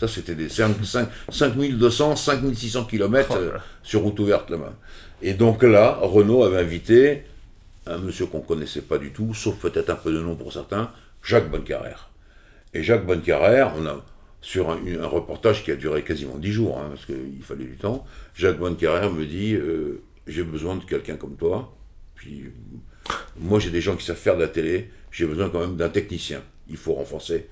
[0.00, 3.38] ça c'était des 5200, 5600 km
[3.82, 4.72] sur route ouverte là-bas.
[5.22, 7.24] Et donc là, Renault avait invité
[7.86, 10.52] un monsieur qu'on ne connaissait pas du tout, sauf peut-être un peu de nom pour
[10.52, 10.90] certains,
[11.22, 12.08] Jacques Bonnecarrère.
[12.74, 14.04] Et Jacques Bonnecarrère, on a,
[14.46, 18.06] sur un, reportage qui a duré quasiment 10 jours, hein, parce qu'il fallait du temps,
[18.36, 21.76] Jacques Bonnecarrère me dit euh, J'ai besoin de quelqu'un comme toi.
[22.14, 22.44] Puis
[23.40, 25.88] moi, j'ai des gens qui savent faire de la télé, j'ai besoin quand même d'un
[25.88, 26.42] technicien.
[26.70, 27.48] Il faut renforcer.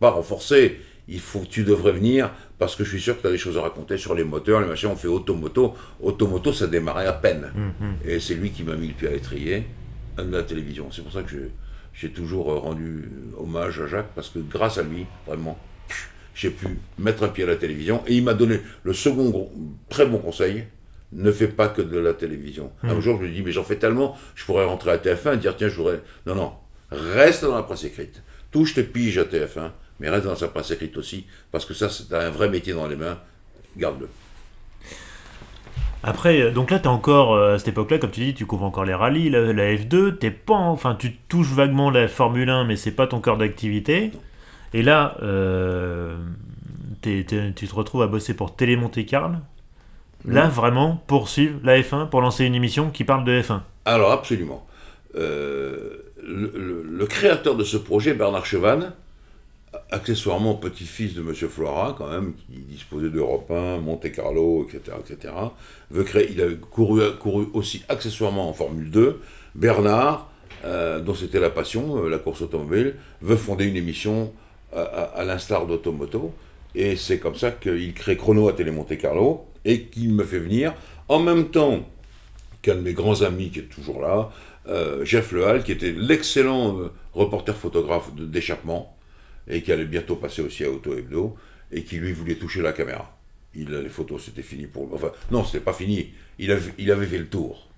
[0.00, 3.30] Pas renforcer, il faut, tu devrais venir parce que je suis sûr que tu as
[3.30, 4.90] des choses à raconter sur les moteurs, les machins.
[4.90, 5.72] On fait automoto.
[6.02, 7.52] Automoto, ça démarrait à peine.
[7.56, 8.06] Mm-hmm.
[8.06, 9.64] Et c'est lui qui m'a mis le pied à l'étrier
[10.18, 10.90] de la télévision.
[10.92, 11.48] C'est pour ça que
[11.94, 15.58] j'ai toujours rendu hommage à Jacques parce que grâce à lui, vraiment,
[16.34, 16.66] j'ai pu
[16.98, 18.02] mettre un pied à la télévision.
[18.06, 19.50] Et il m'a donné le second
[19.88, 20.64] très bon conseil
[21.12, 22.72] ne fais pas que de la télévision.
[22.82, 22.90] Hmm.
[22.90, 25.36] Un jour, je lui dis, mais j'en fais tellement, je pourrais rentrer à TF1 et
[25.36, 26.00] dire, tiens, je voudrais.
[26.26, 26.52] Non, non,
[26.90, 28.22] reste dans la presse écrite.
[28.50, 29.70] Touche tes piges à TF1,
[30.00, 32.86] mais reste dans sa presse écrite aussi, parce que ça, c'est un vrai métier dans
[32.86, 33.18] les mains.
[33.76, 34.08] Garde-le.
[36.02, 38.64] Après, euh, donc là, tu encore, euh, à cette époque-là, comme tu dis, tu couvres
[38.64, 42.76] encore les rallyes, la, F2, t'es pas, enfin, tu touches vaguement la Formule 1, mais
[42.76, 44.12] c'est pas ton cœur d'activité.
[44.74, 46.16] Et là, euh,
[47.00, 49.36] tu te retrouves à bosser pour Télé Monte Carlo,
[50.26, 54.66] là vraiment poursuivre la F1 pour lancer une émission qui parle de F1 Alors absolument.
[55.14, 58.92] Euh, le, créateur de ce projet, Bernard Chevanne,
[59.92, 61.32] accessoirement petit-fils de M.
[61.34, 65.34] Flora, quand même, qui disposait d'Europe 1, Monte Carlo, etc., etc.,
[65.92, 69.20] veut créer, il a couru, couru aussi accessoirement en Formule 2.
[69.54, 70.28] Bernard,
[70.64, 74.32] euh, dont c'était la passion, euh, la course automobile, veut fonder une émission
[74.72, 76.32] à, à l'instar d'Automoto.
[76.74, 80.38] Et c'est comme ça qu'il crée Chrono à Télé Monte Carlo et qu'il me fait
[80.38, 80.74] venir
[81.08, 81.88] en même temps
[82.62, 84.30] qu'un de mes grands amis qui est toujours là,
[84.66, 88.96] euh, Jeff Lehal, qui était l'excellent euh, reporter photographe d'échappement
[89.46, 91.36] et qui allait bientôt passer aussi à Auto Hebdo
[91.70, 93.18] et qui lui voulait toucher la caméra.
[93.54, 96.12] Il, les photos, c'était fini pour Enfin, non, c'était pas fini.
[96.38, 97.68] Il il avait fait le tour.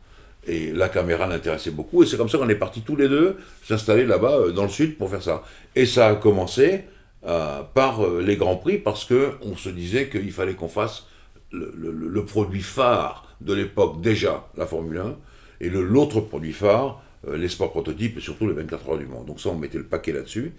[0.47, 2.03] Et la caméra l'intéressait beaucoup.
[2.03, 4.69] Et c'est comme ça qu'on est partis tous les deux s'installer là-bas euh, dans le
[4.69, 5.43] sud pour faire ça.
[5.75, 6.85] Et ça a commencé
[7.27, 11.07] euh, par euh, les Grands Prix parce qu'on se disait qu'il fallait qu'on fasse
[11.51, 15.17] le, produit phare de l'époque déjà, la Formule 1,
[15.61, 19.27] et l'autre produit phare, euh, les sports prototypes et surtout les 24 heures du monde.
[19.27, 20.53] Donc ça, on mettait le paquet là-dessus.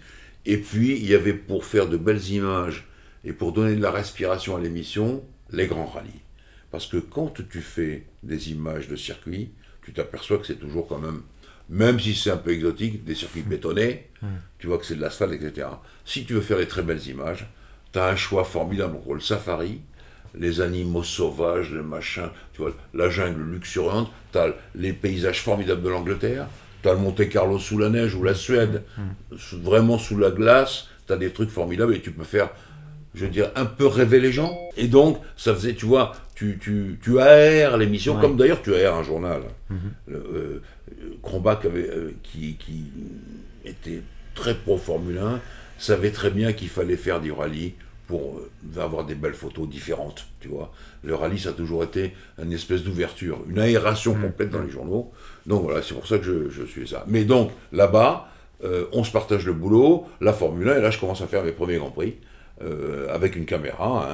[0.44, 2.86] Et puis, il y avait pour faire de belles images
[3.24, 6.20] et pour donner de la respiration à l'émission, les grands rallyes.
[6.70, 9.52] Parce que quand tu fais des images de circuit,
[9.88, 11.22] tu t'aperçois que c'est toujours quand même
[11.70, 13.50] même si c'est un peu exotique, des circuits hmm.
[13.50, 14.26] bétonnés, hmm.
[14.58, 15.68] tu vois que c'est de l'asphalte, etc.
[16.04, 17.46] Si tu veux faire des très belles images,
[17.92, 19.80] tu as un choix formidable pour le safari,
[20.34, 25.82] les animaux sauvages, les machins, tu vois, la jungle luxuriante, tu as les paysages formidables
[25.82, 26.46] de l'Angleterre,
[26.82, 29.36] tu as le Monte Carlo sous la neige ou la Suède, hmm.
[29.62, 32.50] vraiment sous la glace, tu as des trucs formidables et tu peux faire
[33.14, 34.58] je veux dire, un peu rêver les gens.
[34.76, 38.94] Et donc, ça faisait, tu vois, tu, tu, tu aères l'émission, comme d'ailleurs tu aères
[38.94, 39.42] un journal.
[39.70, 39.76] Mm
[41.64, 42.84] avait, euh, qui, qui,
[43.64, 44.02] était
[44.34, 45.40] très pro Formule 1,
[45.78, 47.74] savait très bien qu'il fallait faire du rallye
[48.06, 50.72] pour euh, avoir des belles photos différentes, tu vois.
[51.02, 54.22] Le rallye, ça a toujours été une espèce d'ouverture, une aération mhm.
[54.22, 55.12] complète dans les journaux.
[55.46, 57.04] Donc voilà, c'est pour ça que je, je suis ça.
[57.08, 58.28] Mais donc, là-bas,
[58.92, 61.52] on se partage le boulot, la Formule 1, et là, je commence à faire mes
[61.52, 62.16] premiers Grands Prix.
[62.60, 64.08] Euh, avec une caméra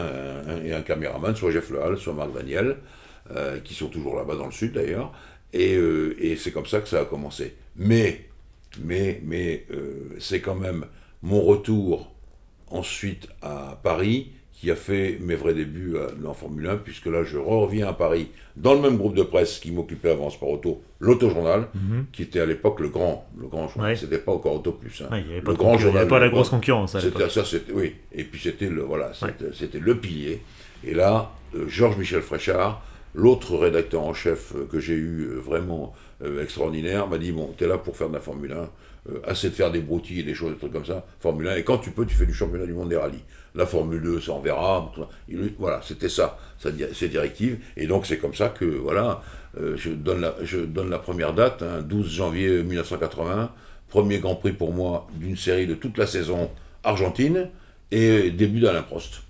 [0.62, 2.76] et un caméraman, soit Jeff Lehal, soit Marc Daniel,
[3.30, 5.12] euh, qui sont toujours là-bas dans le sud d'ailleurs.
[5.54, 7.54] Et, euh, et c'est comme ça que ça a commencé.
[7.76, 8.28] Mais,
[8.82, 9.66] mais, mais
[10.18, 10.84] c'est quand même
[11.22, 12.12] mon retour
[12.68, 14.32] ensuite à Paris
[14.64, 15.94] qui a fait mes vrais débuts
[16.26, 19.58] en Formule 1, puisque là, je reviens à Paris dans le même groupe de presse
[19.58, 22.06] qui m'occupait avant Sport Auto, l'Autojournal, mhm.
[22.12, 23.94] qui était à l'époque le grand, le grand journal.
[23.94, 25.02] C'était pas encore Auto Plus.
[25.02, 25.18] Hein.
[25.18, 26.98] il n'y avait pas, le grand journal, avait pas la grosse concurrence.
[26.98, 27.94] C'était ça, c'était oui.
[28.10, 29.12] Et puis c'était le voilà,
[29.52, 30.40] c'était le pilier.
[30.82, 32.82] Et là, euh, Georges Michel Fréchard,
[33.14, 35.94] l'autre rédacteur en chef euh, que j'ai eu euh, vraiment
[36.40, 38.66] extraordinaire, m'a dit bon, t'es là pour faire de la Formule 1 euh,
[39.26, 41.64] assez de faire des broutilles et des choses, des trucs comme ça, Formule 1, et
[41.64, 43.22] quand tu peux, tu fais du championnat du monde des rallyes.
[43.54, 44.92] La Formule 2, ça on verra.
[45.58, 47.58] voilà, c'était ça, ça ces directives.
[47.76, 49.22] Et donc c'est comme ça que, voilà,
[49.60, 53.52] euh, je, donne la, je donne la première date, 12 hein, janvier 1980,
[53.88, 56.50] premier Grand Prix pour moi d'une série de toute la saison
[56.82, 57.50] argentine,
[57.90, 59.22] et début d'Alain Prost.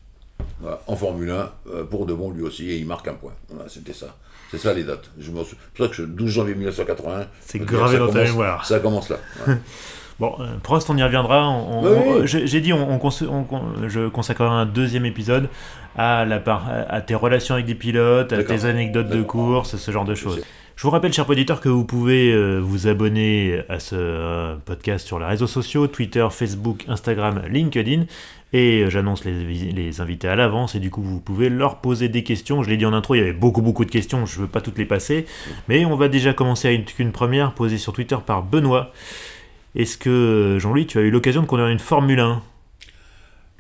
[0.87, 3.35] en Formule 1, euh, pour de bon lui aussi, et il marque un point.
[3.69, 4.17] C'était ça.
[4.57, 5.11] C'est ça les dates.
[5.19, 5.47] Je C'est pour
[5.79, 7.27] ça que je, 12 janvier 1981.
[7.41, 8.65] C'est gravé dans ta mémoire.
[8.65, 9.19] Ça commence là.
[10.21, 11.53] Bon, euh, Prost, on y reviendra.
[12.25, 13.01] J'ai dit, on,
[13.89, 15.49] je consacrerai un deuxième épisode
[15.97, 16.41] à, la
[16.89, 20.41] à tes relations avec des pilotes, à tes anecdotes de course, ce genre de choses.
[20.77, 25.07] Je vous rappelle, chers auditeurs, que vous pouvez euh, vous abonner à ce euh, podcast
[25.07, 28.07] sur les réseaux sociaux, Twitter, Facebook, Instagram, LinkedIn.
[28.55, 32.23] Et euh, j'annonce les, invités à l'avance et du coup vous pouvez leur poser des
[32.23, 32.63] questions.
[32.63, 34.51] Je l'ai dit en intro, il y avait beaucoup beaucoup de questions, je ne veux
[34.51, 35.27] pas toutes les passer.
[35.69, 38.93] Mais on va déjà commencer avec une première posée sur Twitter par Benoît.
[39.75, 42.43] Est-ce que Jean-Louis, tu as eu l'occasion de conduire une Formule 1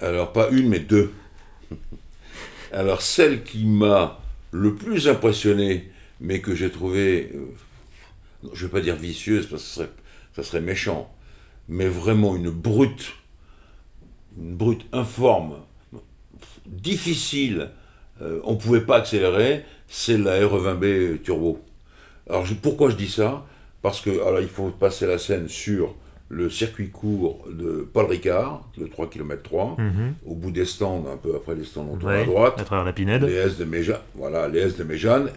[0.00, 1.12] Alors pas une mais deux.
[2.72, 4.20] Alors celle qui m'a
[4.52, 7.46] le plus impressionné mais que j'ai trouvé, euh,
[8.52, 9.83] je ne vais pas dire vicieuse, parce que
[10.35, 11.12] ça serait méchant,
[11.68, 13.14] mais vraiment une brute,
[14.38, 15.56] une brute informe,
[16.66, 17.70] difficile,
[18.22, 21.60] euh, on ne pouvait pas accélérer, c'est la RE20B Turbo.
[22.28, 23.44] Alors pourquoi je dis ça?
[23.82, 25.94] Parce que alors, il faut passer la scène sur
[26.30, 29.76] le circuit court de Paul Ricard, le 3 km 3,
[30.26, 32.54] au bout des stands, un peu après les stands, on tourne à droite.
[32.58, 33.24] À travers la Pinède.
[33.24, 34.86] Les S de Méjeanne, voilà, les S de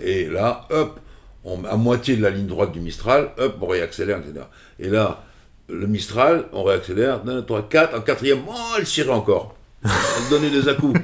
[0.02, 1.00] et là, hop,
[1.44, 4.46] on, à moitié de la ligne droite du Mistral, hop, on réaccélère, etc.
[4.80, 5.24] Et là,
[5.70, 9.56] le Mistral, on réaccélère, 1, 3, 4, en quatrième, oh, elle cirait encore.
[9.84, 11.00] Elle donnait des à-coups.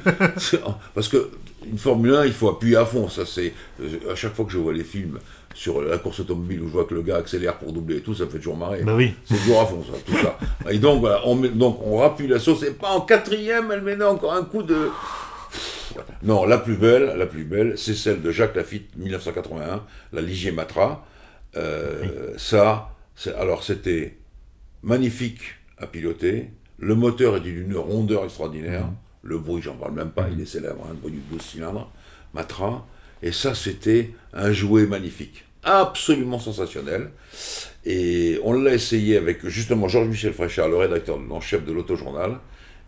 [0.94, 1.30] Parce que
[1.66, 3.08] une Formule 1, il faut appuyer à fond.
[3.08, 3.54] Ça, c'est
[4.10, 5.20] à chaque fois que je vois les films
[5.54, 8.16] sur la course automobile où je vois que le gars accélère pour doubler et tout,
[8.16, 8.82] ça me fait toujours marrer.
[8.84, 9.14] Bah oui.
[9.26, 10.38] C'est toujours à fond, ça, tout ça.
[10.70, 13.82] Et donc, voilà, on, met, donc, on rappuie la sauce, et pas en quatrième, elle
[13.82, 14.90] met encore un coup de.
[16.24, 20.52] Non, la plus belle, la plus belle, c'est celle de Jacques Lafitte, 1981, la Ligier
[20.52, 21.06] Matra.
[21.56, 22.90] Euh, Ça,
[23.38, 24.18] alors c'était
[24.84, 25.42] magnifique
[25.78, 26.50] à piloter.
[26.78, 28.86] Le moteur est d'une rondeur extraordinaire.
[28.88, 28.96] Mhm.
[29.24, 31.92] Le bruit, j'en parle même pas, il est célèbre, un hein, bruit de 12 cylindres.
[32.34, 32.86] Matra.
[33.22, 37.12] Et ça, c'était un jouet magnifique, absolument sensationnel.
[37.86, 42.40] Et on l'a essayé avec justement Georges-Michel Fréchard, le rédacteur en chef de l'autojournal.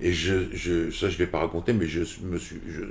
[0.01, 2.81] Et je, je, ça, je ne vais pas raconter, mais je, me suis, je,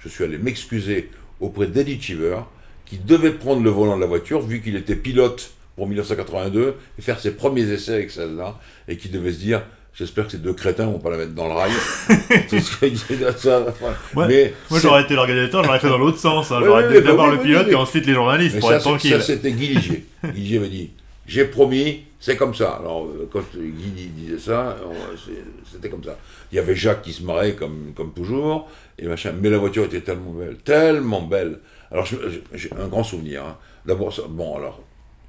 [0.00, 2.40] je suis allé m'excuser auprès d'Eddie Cheever,
[2.84, 7.02] qui devait prendre le volant de la voiture, vu qu'il était pilote pour 1982, et
[7.02, 9.62] faire ses premiers essais avec celle-là, et qui devait se dire
[9.94, 11.72] J'espère que ces deux crétins vont pas la mettre dans le rail.
[13.36, 13.66] ça,
[14.28, 16.52] mais Moi, j'aurais été l'organisateur, j'aurais fait dans l'autre sens.
[16.52, 16.60] Hein.
[16.64, 19.12] J'aurais d'abord le pilote et ensuite les journalistes pour ça, être tranquille.
[19.12, 20.06] Ça, c'était Guy Ligier.
[20.24, 20.90] Guy Ligier m'a dit
[21.26, 22.78] J'ai promis, c'est comme ça.
[22.80, 24.76] Alors, euh, quand Guy disait ça,
[25.72, 26.16] c'était comme ça.
[26.52, 28.68] Il y avait Jacques qui se marrait comme, comme toujours,
[29.00, 29.32] et machin.
[29.40, 31.58] mais la voiture était tellement belle, tellement belle.
[31.90, 33.42] Alors, j'ai un grand souvenir.
[33.42, 33.56] Hein.
[33.84, 34.80] D'abord, bon, alors,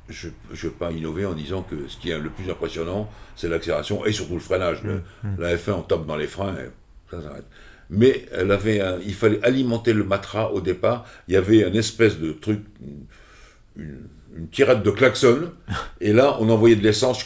[0.09, 3.47] je ne vais pas innover en disant que ce qui est le plus impressionnant, c'est
[3.47, 4.83] l'accélération et surtout le freinage.
[4.83, 5.35] Mmh, mmh.
[5.39, 6.69] La F1, on tape dans les freins et
[7.11, 7.45] ça s'arrête.
[7.89, 11.05] Mais elle avait il fallait alimenter le matra au départ.
[11.27, 12.61] Il y avait une espèce de truc,
[13.75, 14.07] une,
[14.51, 15.51] tirette de klaxon,
[16.01, 17.25] et là, on envoyait de l'essence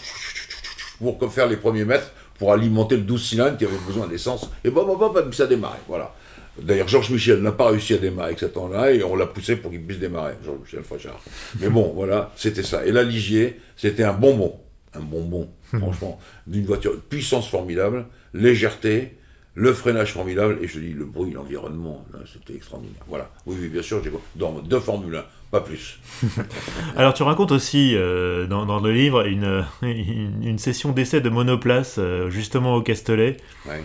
[1.00, 4.50] pour faire les premiers mètres, pour alimenter le 12 cylindres qui avait besoin d'essence.
[4.64, 5.82] Et bon, bon, bon, ça démarrait.
[5.88, 6.16] Voilà.
[6.62, 9.56] D'ailleurs, Georges Michel n'a pas réussi à démarrer avec cet temps-là et on l'a poussé
[9.56, 11.20] pour qu'il puisse démarrer, Georges Michel Frochard.
[11.60, 12.86] Mais bon, voilà, c'était ça.
[12.86, 14.60] Et la Ligier, c'était un bonbon.
[14.94, 19.18] Un bonbon, franchement, d'une voiture, puissance formidable, légèreté,
[19.56, 23.02] le freinage formidable, et je dis le bruit, l'environnement, c'était extraordinaire.
[23.08, 23.32] Voilà.
[23.48, 26.00] Oui, oui, bien sûr, j'ai dans deux Formule 1, pas plus.
[26.96, 32.30] Alors, tu racontes aussi euh, dans, le livre une, une, session d'essai de monoplace, euh,
[32.30, 33.38] justement au Castellet.
[33.68, 33.84] Ouais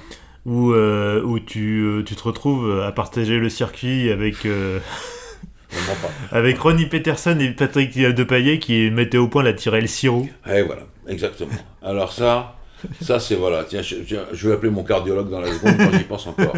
[0.48, 4.78] où, euh, où tu, euh, tu, te retrouves à partager le circuit avec, euh,
[6.32, 10.26] avec Ronnie Peterson et Patrick Depaillet qui mettaient au point la Tyrell Siro.
[10.50, 11.52] Et voilà, exactement.
[11.82, 12.56] Alors ça,
[13.02, 13.96] ça c'est voilà, tiens je,
[14.32, 16.56] je, vais appeler mon cardiologue dans la seconde quand j'y pense encore.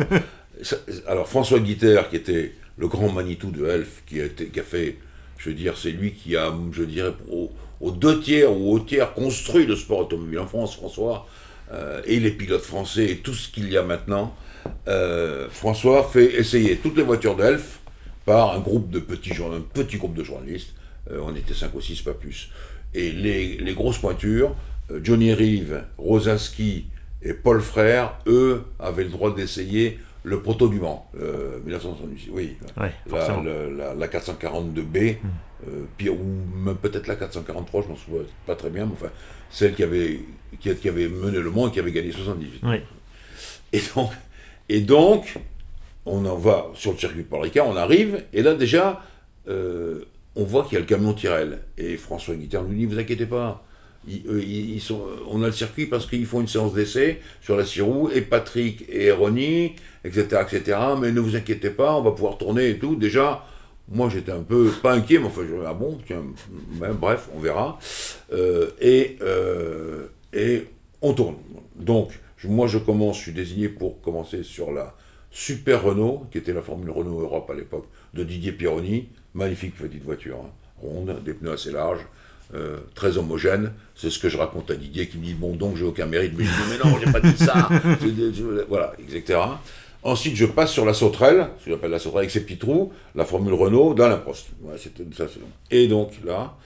[1.09, 4.63] alors François Guiter, qui était le grand Manitou de Elf, qui a, été, qui a
[4.63, 4.99] fait,
[5.37, 7.13] je veux dire, c'est lui qui a, je dirais,
[7.81, 11.27] aux deux tiers ou au tiers construit le sport automobile en France, François.
[11.73, 14.35] Euh, et les pilotes français et tout ce qu'il y a maintenant,
[14.89, 17.79] euh, François fait essayer toutes les voitures d'Elf
[18.25, 20.75] par un groupe de petits un petit groupe de journalistes.
[21.11, 22.51] Euh, on était 5 ou 6, pas plus.
[22.93, 24.57] Et les, les grosses pointures,
[25.03, 26.87] Johnny Reeve, Rosinski
[27.23, 33.95] et Paul Frère, eux, avaient le droit d'essayer le proto du Mans, 1978, oui, la,
[33.95, 36.09] la, 442B, hmm.
[36.09, 39.11] ou peut-être la 443, je m'en souviens pas très bien, mais enfin,
[39.51, 40.21] celle qui avait,
[40.61, 42.63] qui, avait mené le Mans et qui avait gagné 78.
[43.73, 44.11] Et donc,
[44.69, 45.39] et donc,
[46.07, 49.03] on en va sur le circuit Paul Ricard, on arrive, et là déjà,
[49.49, 50.05] euh,
[50.37, 51.61] on voit qu'il y a le camion Tyrell.
[51.77, 53.65] Et François Guitard nous dit, vous inquiétez pas,
[54.09, 57.83] ils, sont, on a le circuit parce qu'ils font une séance d'essai sur la six
[57.83, 60.79] roues, et Patrick et Ronnie, etc., etc.
[61.01, 62.97] Mais ne vous inquiétez pas, on va pouvoir tourner et tout.
[62.97, 63.45] Déjà,
[63.91, 66.23] moi j'étais un peu, pas inquiet, mais enfin, je, ah bon, tiens,
[66.81, 67.79] ben, bref, on verra.
[68.81, 69.19] et,
[70.33, 70.67] et
[71.03, 71.37] on tourne.
[71.77, 74.95] Donc, moi je commence, je suis désigné pour commencer sur la
[75.31, 79.09] Super Renault, qui était la Formule Renault Europe à l'époque, de Didier Pironi.
[79.35, 80.51] Magnifique petite voiture, hein.
[80.79, 82.05] ronde, des pneus assez larges,
[82.55, 83.73] euh, très homogène.
[83.95, 86.33] C'est ce que je raconte à Didier qui me dit Bon, donc j'ai aucun mérite.
[86.37, 87.69] Mais je dis Mais non, j'ai pas dit ça.
[88.69, 89.39] voilà, etc.
[90.03, 92.93] Ensuite, je passe sur la sauterelle, ce que j'appelle la sauterelle avec ses petits trous,
[93.15, 94.49] la Formule Renault dans la Prost.
[95.17, 95.27] ça,
[95.71, 96.57] et donc là,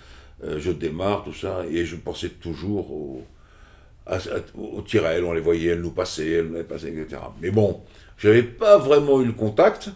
[0.44, 3.22] euh, je démarre, tout ça, et je pensais toujours au,
[4.56, 7.22] au Tyrell, on les voyait, elles nous passaient, elles nous passaient, etc.
[7.40, 7.80] Mais bon,
[8.18, 9.90] je n'avais pas vraiment eu le contact,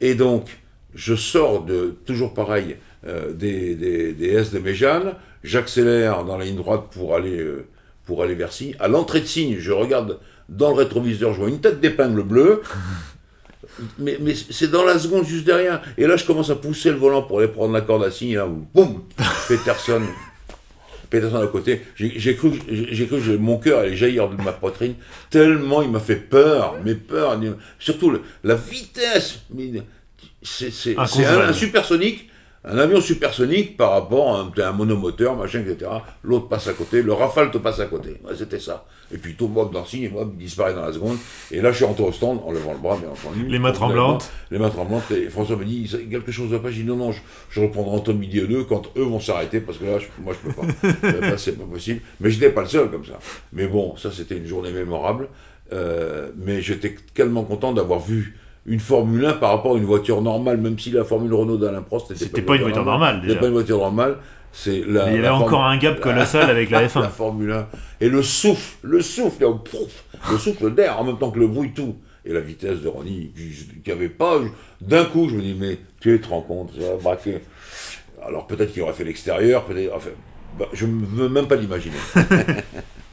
[0.00, 0.56] et donc
[0.94, 6.56] je sors de, toujours pareil, euh, des, des, S de Méjeanne, j'accélère dans la ligne
[6.56, 7.66] droite pour aller, euh,
[8.04, 8.74] pour aller vers Signe.
[8.78, 12.62] À l'entrée de Signe, je regarde dans le rétroviseur, je vois une tête d'épingle bleue,
[13.98, 15.82] mais, mais c'est dans la seconde juste derrière.
[15.98, 18.36] Et là, je commence à pousser le volant pour aller prendre la corde à Signe,
[18.36, 19.02] là, boum,
[19.48, 20.02] Peterson
[21.10, 21.82] Peterson à côté.
[21.96, 24.94] J'ai cru, j'ai cru que mon cœur allait jaillir de ma poitrine,
[25.30, 27.38] tellement il m'a fait peur, mais peur.
[27.78, 29.40] Surtout la vitesse.
[30.42, 32.30] C'est un, supersonique
[32.66, 35.90] un avion supersonique par rapport à un, monomoteur, machin, etc.
[36.24, 38.20] L'autre passe à côté, le Rafale te passe à côté.
[38.36, 38.84] C'était ça.
[39.14, 41.16] Et puis tout Bob signe, et Bob disparaît dans la seconde.
[41.52, 43.46] Et là, je suis rentré au stand en levant le bras, bien entendu.
[43.46, 44.28] Les mains tremblantes.
[44.50, 45.08] Les mains tremblantes.
[45.12, 46.70] Et François me dit quelque chose de pas.
[46.70, 47.12] Je dis non, non,
[47.50, 50.50] je, reprendrai entre midi et deux quand eux vont s'arrêter, parce que là, moi, je
[50.50, 50.54] peux
[51.30, 51.38] pas.
[51.38, 52.00] c'est pas possible.
[52.20, 53.18] Mais je n'étais pas le seul comme ça.
[53.52, 55.28] Mais bon, ça, c'était une journée mémorable.
[55.72, 60.20] Euh, mais j'étais tellement content d'avoir vu une Formule 1 par rapport à une voiture
[60.22, 63.22] normale, même si la Formule Renault d'Alain Prost n'était pas, pas, une voiture normale.
[63.22, 64.16] C'était pas une voiture normale.
[64.52, 67.02] C'est la, il y avait encore un gap colossal avec la F1.
[67.02, 67.68] La Formule 1.
[68.00, 69.46] Et le souffle, le souffle,
[70.30, 71.96] le souffle d'air en même temps que le bruit, tout.
[72.24, 73.32] Et la vitesse de Ronnie,
[73.84, 74.40] qui avait pas.
[74.80, 77.38] D'un coup, je me dis, mais tu te rends compte, ça va braquer.
[78.26, 79.94] Alors peut-être qu'il aurait fait l'extérieur, peut-être.
[79.94, 80.10] Enfin,
[80.58, 81.94] bah, je ne veux même pas l'imaginer.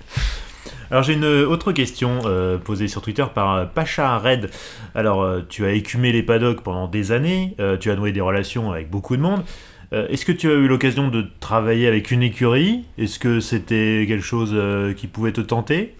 [0.93, 4.51] Alors j'ai une autre question euh, posée sur Twitter par euh, Pacha Red.
[4.93, 8.71] Alors euh, tu as écumé les paddocks pendant des années, tu as noué des relations
[8.71, 9.43] avec beaucoup de monde.
[9.91, 12.83] Est-ce que tu as eu l'occasion de travailler avec une écurie?
[12.99, 14.55] Est-ce que c'était quelque chose
[14.95, 15.95] qui pouvait te tenter?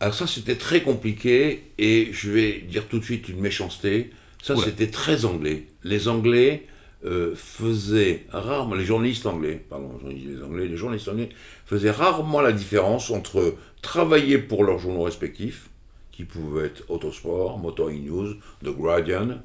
[0.00, 4.10] Alors ça c'était très compliqué et je vais dire tout de suite une méchanceté.
[4.42, 5.64] Ça c'était très anglais.
[5.82, 6.66] Les Anglais
[7.04, 11.28] euh, faisaient rarement, les journalistes anglais, pardon, les anglais, les journalistes anglais
[11.66, 15.68] faisaient rarement la différence entre travailler pour leurs journaux respectifs,
[16.10, 19.40] qui pouvaient être Autosport, Motoring News, The Guardian,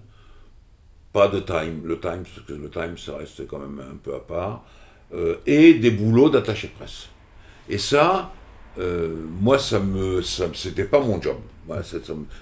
[1.12, 4.16] pas de Time, le Time, parce que le Time ça reste quand même un peu
[4.16, 4.64] à part,
[5.14, 7.10] euh, et des boulots d'attaché presse.
[7.68, 8.32] Et ça,
[8.80, 11.38] euh, moi, ça me, ça, c'était pas mon job.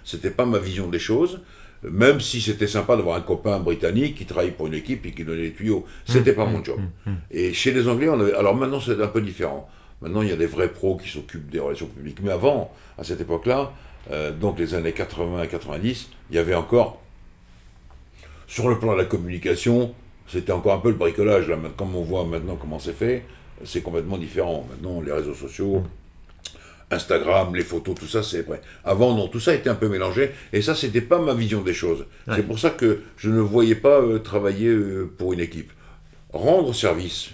[0.04, 1.41] c'était pas ma vision des choses
[1.84, 5.24] même si c'était sympa d'avoir un copain britannique qui travaille pour une équipe et qui
[5.24, 5.86] donnait les tuyaux.
[6.06, 6.80] C'était pas mon job.
[7.32, 8.34] Et chez les Anglais, on avait...
[8.34, 9.70] alors maintenant c'est un peu différent.
[10.02, 12.20] Maintenant il y a des vrais pros qui s'occupent des relations publiques.
[12.22, 13.72] Mais avant, à cette époque-là,
[14.12, 17.02] euh, donc les années 80 et 90, il y avait encore,
[18.48, 19.94] sur le plan de la communication,
[20.28, 21.48] c'était encore un peu le bricolage.
[21.48, 23.26] Là, comme on voit maintenant comment c'est fait,
[23.65, 24.65] c'est complètement différent.
[24.70, 25.84] Maintenant, les réseaux sociaux,
[26.91, 28.62] Instagram, les photos, tout ça, c'est vrai.
[28.84, 31.73] Avant, non, tout ça était un peu mélangé, et ça, c'était pas ma vision des
[31.73, 32.06] choses.
[32.34, 35.71] C'est pour ça que je ne voyais pas euh, travailler euh, pour une équipe.
[36.34, 37.32] Rendre service,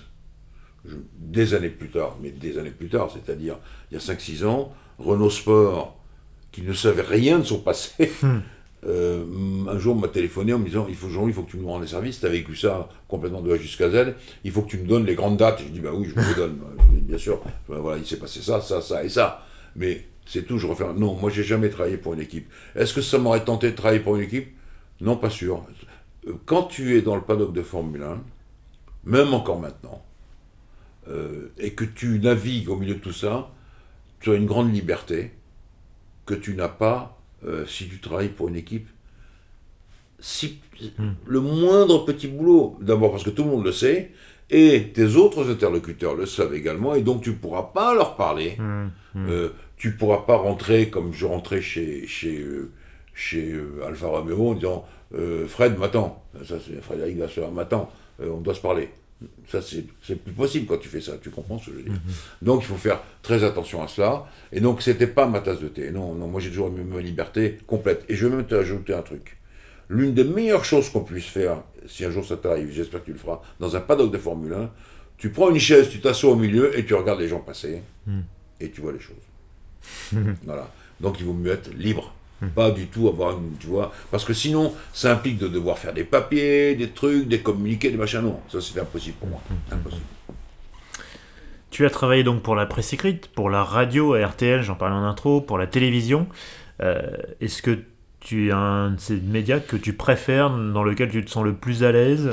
[1.17, 3.57] des années plus tard, mais des années plus tard, c'est-à-dire
[3.91, 5.97] il y a 5-6 ans, Renault Sport,
[6.51, 8.39] qui ne savait rien de son passé, hmm.
[8.87, 9.23] Euh,
[9.67, 11.81] un jour m'a téléphoné en me disant il faut, il faut que tu nous rendes
[11.81, 14.77] des services, tu as vécu ça complètement de A jusqu'à Z, il faut que tu
[14.77, 15.61] me donnes les grandes dates.
[15.61, 16.59] Je dis bah oui, je vous les donne,
[16.91, 17.41] bien sûr.
[17.67, 19.45] Voilà, il s'est passé ça, ça, ça et ça.
[19.75, 20.85] Mais c'est tout, je refais.
[20.95, 22.51] Non, moi j'ai jamais travaillé pour une équipe.
[22.75, 24.49] Est-ce que ça m'aurait tenté de travailler pour une équipe?
[25.01, 25.65] Non, pas sûr.
[26.45, 28.21] Quand tu es dans le paddock de Formule 1,
[29.05, 30.03] même encore maintenant,
[31.07, 33.51] euh, et que tu navigues au milieu de tout ça,
[34.19, 35.31] tu as une grande liberté
[36.25, 37.14] que tu n'as pas
[37.45, 38.87] euh, si tu travailles pour une équipe.
[40.19, 40.59] Si,
[40.97, 41.11] hmm.
[41.25, 44.11] Le moindre petit boulot, d'abord parce que tout le monde le sait,
[44.49, 48.55] et tes autres interlocuteurs le savent également, et donc tu ne pourras pas leur parler.
[48.57, 48.87] Hmm.
[49.13, 49.29] Hmm.
[49.29, 52.71] Euh, tu pourras pas rentrer comme je rentrais chez, chez, euh,
[53.13, 53.53] chez
[53.85, 54.85] Alfa Romeo en disant
[55.47, 56.23] Fred, m'attends.
[56.43, 57.89] Ça, c'est Frédéric Vasseur, m'attends,
[58.19, 58.89] on doit se parler.
[59.47, 61.93] Ça, c'est plus possible quand tu fais ça, tu comprends ce que je veux dire.
[61.93, 62.13] Mhm.
[62.41, 64.28] Donc, il faut faire très attention à cela.
[64.51, 65.91] Et donc, c'était pas ma tasse de thé.
[65.91, 68.03] Non, non, moi, j'ai toujours eu ma liberté complète.
[68.09, 69.38] Et je vais même t'ajouter un truc.
[69.89, 73.13] L'une des meilleures choses qu'on puisse faire, si un jour ça t'arrive, j'espère que tu
[73.13, 74.72] le feras, dans un paddock de Formule 1,
[75.18, 77.82] Tu prends une chaise, tu t'assois au milieu et tu regardes les gens passer.
[78.05, 78.22] Hmm.
[78.59, 79.16] Et tu vois les choses.
[80.43, 80.70] voilà.
[80.99, 82.13] Donc il vaut mieux être libre.
[82.45, 82.49] Hmm.
[82.49, 83.57] Pas du tout avoir une.
[83.59, 83.91] Tu vois.
[84.11, 87.97] Parce que sinon, ça implique de devoir faire des papiers, des trucs, des communiqués, des
[87.97, 88.21] machins.
[88.21, 89.41] Non, ça c'est impossible pour moi.
[89.49, 89.73] Hmm.
[89.73, 90.03] Impossible.
[91.71, 94.95] Tu as travaillé donc pour la presse écrite, pour la radio à RTL, j'en parlais
[94.95, 96.27] en intro, pour la télévision.
[96.81, 97.01] Euh,
[97.41, 97.79] est-ce que
[98.21, 101.53] tu es un de ces médias que tu préfères, dans lequel tu te sens le
[101.53, 102.31] plus à l'aise?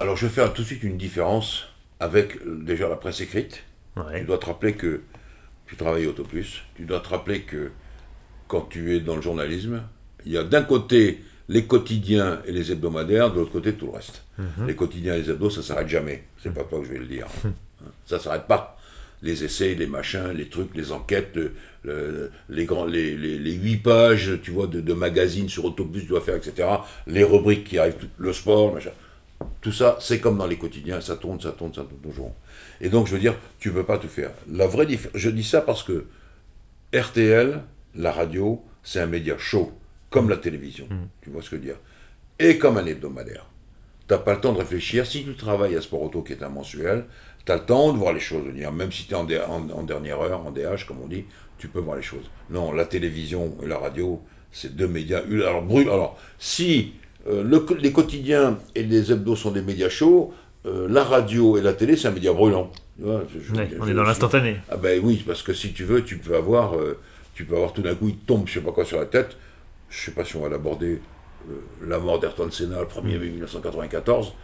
[0.00, 1.68] Alors je vais faire tout de suite une différence
[2.00, 3.62] avec euh, déjà la presse écrite.
[4.16, 5.02] Tu dois te rappeler que
[5.66, 7.70] tu travailles au Autoplus, tu dois te rappeler que
[8.50, 9.80] quand tu es dans le journalisme,
[10.26, 13.92] il y a d'un côté les quotidiens et les hebdomadaires, de l'autre côté tout le
[13.92, 14.22] reste.
[14.38, 14.66] Mhm.
[14.66, 16.24] Les quotidiens et les hebdos, ça s'arrête jamais.
[16.42, 17.26] C'est pas toi que je vais le dire.
[18.06, 18.76] ça s'arrête pas.
[19.22, 21.38] Les essais, les machins, les trucs, les enquêtes,
[21.84, 26.36] les, grands, les, les, 8 pages, tu vois, de, magazines sur autobus, tu dois faire,
[26.36, 26.68] etc.
[27.06, 28.92] Les rubriques qui arrivent, le sport, machin.
[29.60, 32.34] Tout ça, c'est comme dans les quotidiens, ça tourne, ça tourne, ça tourne toujours.
[32.80, 34.30] Et donc, je veux dire, tu ne peux pas tout faire.
[34.50, 36.06] La vraie je dis ça parce que
[36.94, 37.62] RTL,
[37.94, 39.72] la radio, c'est un média chaud,
[40.10, 40.86] comme la télévision.
[40.90, 41.08] Mm.
[41.22, 41.78] Tu vois ce que je veux dire?
[42.38, 43.46] Et comme un hebdomadaire.
[44.08, 45.06] Tu n'as pas le temps de réfléchir.
[45.06, 47.04] Si tu travailles à Sport Auto, qui est un mensuel,
[47.44, 48.52] tu as le temps de voir les choses.
[48.52, 51.24] Dire, même si tu es en, en, dernière heure, en DH, comme on dit,
[51.58, 52.30] tu peux voir les choses.
[52.48, 54.20] Non, la télévision et la radio,
[54.50, 55.20] c'est deux médias.
[55.20, 56.94] Alors, alors si
[57.28, 60.32] euh, les quotidiens et les hebdos sont des médias chauds,
[60.66, 62.70] euh, la radio et la télé, c'est un média brûlant.
[63.02, 64.56] on est dans l'instantané.
[64.70, 66.98] Ah ben oui, parce que si tu veux, tu peux avoir, euh,
[67.34, 69.36] tu peux avoir tout d'un coup, il tombe je sais pas quoi sur la tête.
[69.88, 71.00] Je sais pas si on va l'aborder.
[71.82, 74.34] la mort d'Ayrton Senna, le 1er mai 1994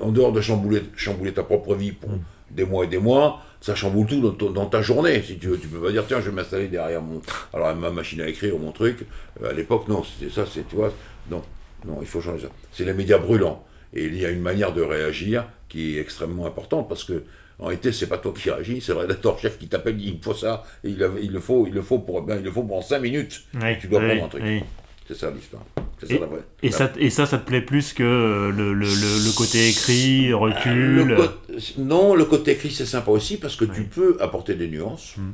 [0.00, 2.20] en dehors de chambouler, chambouler ta propre vie pour mm.
[2.50, 5.58] des mois et des mois, ça chamboule tout dans, ta journée, si tu veux.
[5.58, 7.20] Tu peux pas dire, tiens, je vais m'installer derrière mon,
[7.52, 9.04] alors ma machine à écrire ou mon truc.
[9.42, 10.92] Euh, à l'époque, non, c'était ça, c'est, tu vois,
[11.30, 11.42] non,
[11.84, 12.52] non, il faut changer ça.
[12.72, 13.64] C'est les médias brûlants.
[13.94, 17.24] Et il y a une manière de réagir qui est extrêmement importante parce que,
[17.58, 20.22] en réalité, c'est pas toi qui réagis, c'est le rédacteur chef qui t'appelle, il il
[20.22, 22.62] faut ça, et il, il, le faut, il le faut pour, ben, il le faut
[22.62, 23.44] pour 5 minutes.
[23.80, 24.42] tu dois prendre un truc.
[25.08, 25.64] C'est ça l'histoire.
[26.08, 26.20] Et,
[26.62, 30.32] et, ça, et ça, ça te plaît plus que euh, le, le, le, côté écrit,
[30.34, 31.16] recul
[31.78, 35.16] Non, le côté écrit, c'est sympa aussi parce que tu peux apporter des nuances.
[35.16, 35.32] Hmm.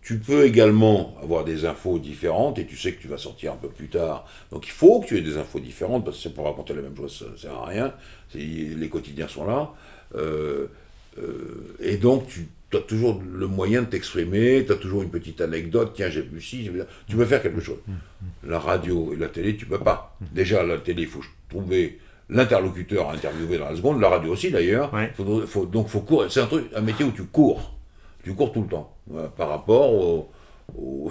[0.00, 3.56] Tu peux également avoir des infos différentes et tu sais que tu vas sortir un
[3.56, 4.26] peu plus tard.
[4.50, 6.82] Donc il faut que tu aies des infos différentes parce que c'est pour raconter la
[6.82, 7.92] même chose, ça ne sert à rien.
[8.34, 9.70] Les quotidiens sont là.
[10.16, 10.66] Euh,
[11.18, 15.10] euh, et donc tu tu as toujours le moyen de t'exprimer, tu as toujours une
[15.10, 16.70] petite anecdote, tiens, j'ai vu ci,
[17.06, 17.76] tu peux faire quelque chose.
[18.44, 20.16] La radio et la télé, tu peux pas.
[20.32, 21.98] Déjà, la télé, il faut trouver
[22.30, 24.90] l'interlocuteur à interviewer dans la seconde, la radio aussi d'ailleurs.
[25.46, 26.32] Faut, donc, faut courir.
[26.32, 27.74] C'est un truc, un métier où tu cours.
[28.24, 28.96] Tu cours tout le temps.
[29.36, 30.30] par rapport au.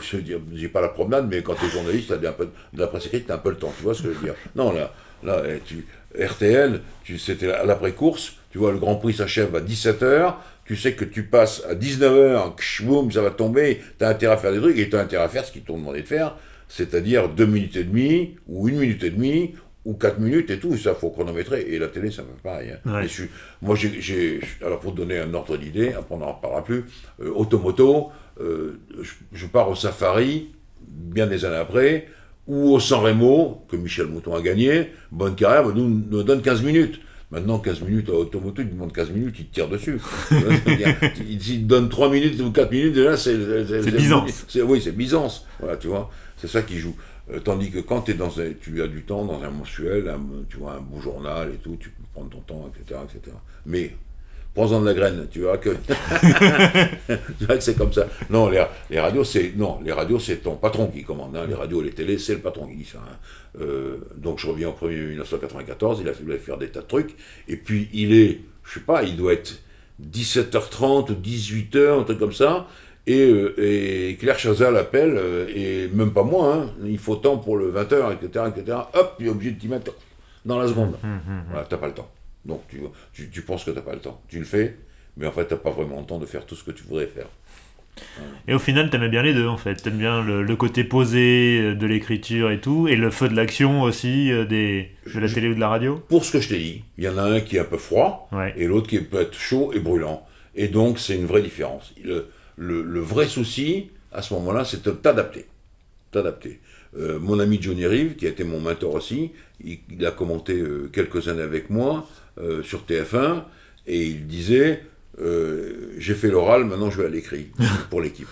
[0.02, 2.80] je dis pas la promenade, mais quand tu es journaliste, tu as un peu de
[2.80, 3.72] la presse écrite, tu as un peu le temps.
[3.78, 4.36] Tu vois ce que je veux dire?
[4.56, 4.92] Non, là,
[5.24, 5.86] là eh, tu,
[6.20, 6.82] RTL,
[7.20, 10.36] c'était à l'après-course, tu vois, le Grand Prix s'achève à 17h,
[10.66, 14.38] tu sais que tu passes à 19h, boum, ça va tomber, tu as intérêt à
[14.38, 16.36] faire des trucs, et tu as intérêt à faire ce qu'ils t'ont demandé de faire,
[16.68, 20.78] c'est-à-dire 2 minutes et demie, ou 1 minute et demie, ou 4 minutes et tout,
[20.78, 22.72] ça faut chronométrer, et la télé, ça fait pareil.
[22.86, 23.02] Hein.
[23.62, 26.84] moi, j'ai, alors pour donner un ordre d'idée, après on n'en reparlera plus,
[27.22, 28.80] euh, automoto, euh,
[29.32, 32.08] je, pars au safari, bien des années après,
[32.48, 36.64] ou au San Remo, que Michel Mouton a gagné, bonne carrière, nous, nous donne 15
[36.64, 37.00] minutes.
[37.32, 40.00] Maintenant, 15 minutes à automoto, il demande 15 minutes, il te tire dessus.
[40.32, 43.38] il te donne 3 minutes ou 4 minutes, déjà, c'est.
[43.66, 44.46] C'est Byzance.
[44.66, 45.46] Oui, c'est Byzance.
[45.60, 46.12] Voilà, tu vois.
[46.36, 46.96] C'est ça qui joue.
[47.32, 48.30] Euh, tandis que quand es dans
[48.60, 50.14] tu as du temps dans un mensuel,
[50.50, 53.00] tu vois, un beau journal et tout, tu peux prendre ton temps, etc.
[53.06, 53.36] etc.
[53.66, 53.96] Mais
[54.54, 55.70] prends-en de la graine, tu vois que,
[57.48, 58.08] que c'est comme ça.
[58.30, 61.36] Non, les, les radios, c'est non, les radios, c'est ton patron qui commande.
[61.36, 61.46] Hein.
[61.48, 63.00] Les radios, les télés, c'est le patron qui dit ça.
[63.00, 63.16] Hein.
[63.62, 67.16] Euh, donc je reviens au 1er 1994, il a fallu faire des tas de trucs,
[67.48, 69.60] et puis il est, je sais pas, il doit être
[70.02, 72.68] 17h30 ou 18h, un truc comme ça,
[73.08, 77.38] et, euh, et Claire Chazal l'appelle, euh, et même pas moi, hein, il faut temps
[77.38, 78.78] pour le 20h, etc., etc.
[78.94, 79.92] Hop, il est obligé de t'y mettre
[80.46, 80.96] dans la seconde.
[81.04, 81.44] Hum, hum, hum.
[81.50, 82.10] Voilà, t'as pas le temps.
[82.46, 82.64] Donc
[83.14, 84.22] tu, tu, penses que tu n'as pas le temps.
[84.28, 84.78] Tu le fais,
[85.18, 86.84] mais en fait, tu n'as pas vraiment le temps de faire tout ce que tu
[86.84, 87.28] voudrais faire.
[88.48, 89.76] Et au final, tu aimes bien les deux, en fait.
[89.76, 93.36] Tu aimes bien le, côté posé euh, de l'écriture et tout, et le feu de
[93.36, 96.50] l'action aussi euh, des, de la télé ou de la radio Pour ce que je
[96.50, 99.00] t'ai dit, il y en a un qui est un peu froid, et l'autre qui
[99.00, 100.26] peut être chaud et brûlant.
[100.56, 101.94] Et donc, c'est une vraie différence.
[102.04, 102.28] Le,
[102.58, 105.46] le, vrai souci, à ce moment-là, c'est de t'adapter.
[106.12, 106.60] T'adapter.
[106.98, 109.32] Euh, mon ami Johnny Rive, qui a été mon mentor aussi,
[109.64, 110.62] il, a commenté
[110.92, 112.06] quelques années avec moi,
[112.42, 113.44] euh, sur TF1
[113.88, 114.84] et il disait
[115.20, 117.52] euh, j'ai fait l'oral, maintenant je vais à l'écrit
[117.90, 118.28] pour l'équipe.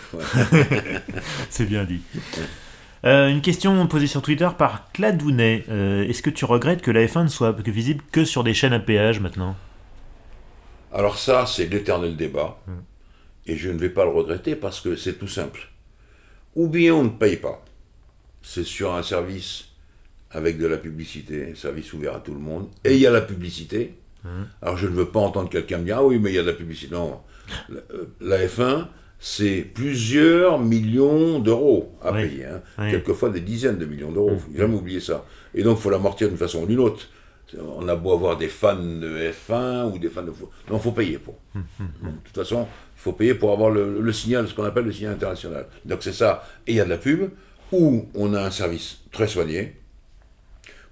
[1.49, 2.01] C'est bien dit.
[3.05, 5.65] Euh, une question posée sur Twitter par Cladounet.
[5.69, 8.79] Est-ce que tu regrettes que la F1 ne soit visible que sur des chaînes à
[8.79, 9.55] péage maintenant?
[10.91, 12.59] Alors ça, c'est l'éternel débat.
[12.67, 12.71] Mm.
[13.45, 15.69] Et je ne vais pas le regretter parce que c'est tout simple.
[16.55, 17.63] Ou bien on ne paye pas.
[18.41, 19.68] C'est sur un service
[20.31, 22.67] avec de la publicité, service ouvert à tout le monde.
[22.83, 23.95] Et il y a la publicité.
[24.61, 26.43] Alors je ne veux pas entendre quelqu'un me dire Ah oui, mais il y a
[26.43, 26.93] de la publicité.
[26.93, 27.19] Non.
[27.69, 32.27] La, euh, la F1, c'est plusieurs millions d'euros à Oui.
[32.27, 32.45] payer.
[32.45, 32.61] hein.
[32.77, 32.91] Oui.
[32.91, 34.31] Quelquefois des dizaines de millions d'euros.
[34.31, 35.25] Il ne faut jamais oublier ça.
[35.55, 37.07] Et donc il faut l'amortir d'une façon ou d'une autre.
[37.57, 40.29] On a beau avoir des fans de F1 ou des fans de.
[40.29, 41.35] Non, il faut payer pour.
[41.55, 41.63] Donc,
[42.03, 44.91] de toute façon, il faut payer pour avoir le, le signal, ce qu'on appelle le
[44.91, 45.65] signal international.
[45.85, 46.47] Donc c'est ça.
[46.67, 47.29] Et il y a de la pub,
[47.71, 49.77] où on a un service très soigné,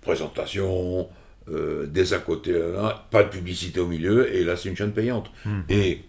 [0.08, 1.08] présentation,
[1.50, 4.92] euh, des à côté, là, pas de publicité au milieu, et là c'est une chaîne
[4.94, 5.30] payante.
[5.70, 6.02] Et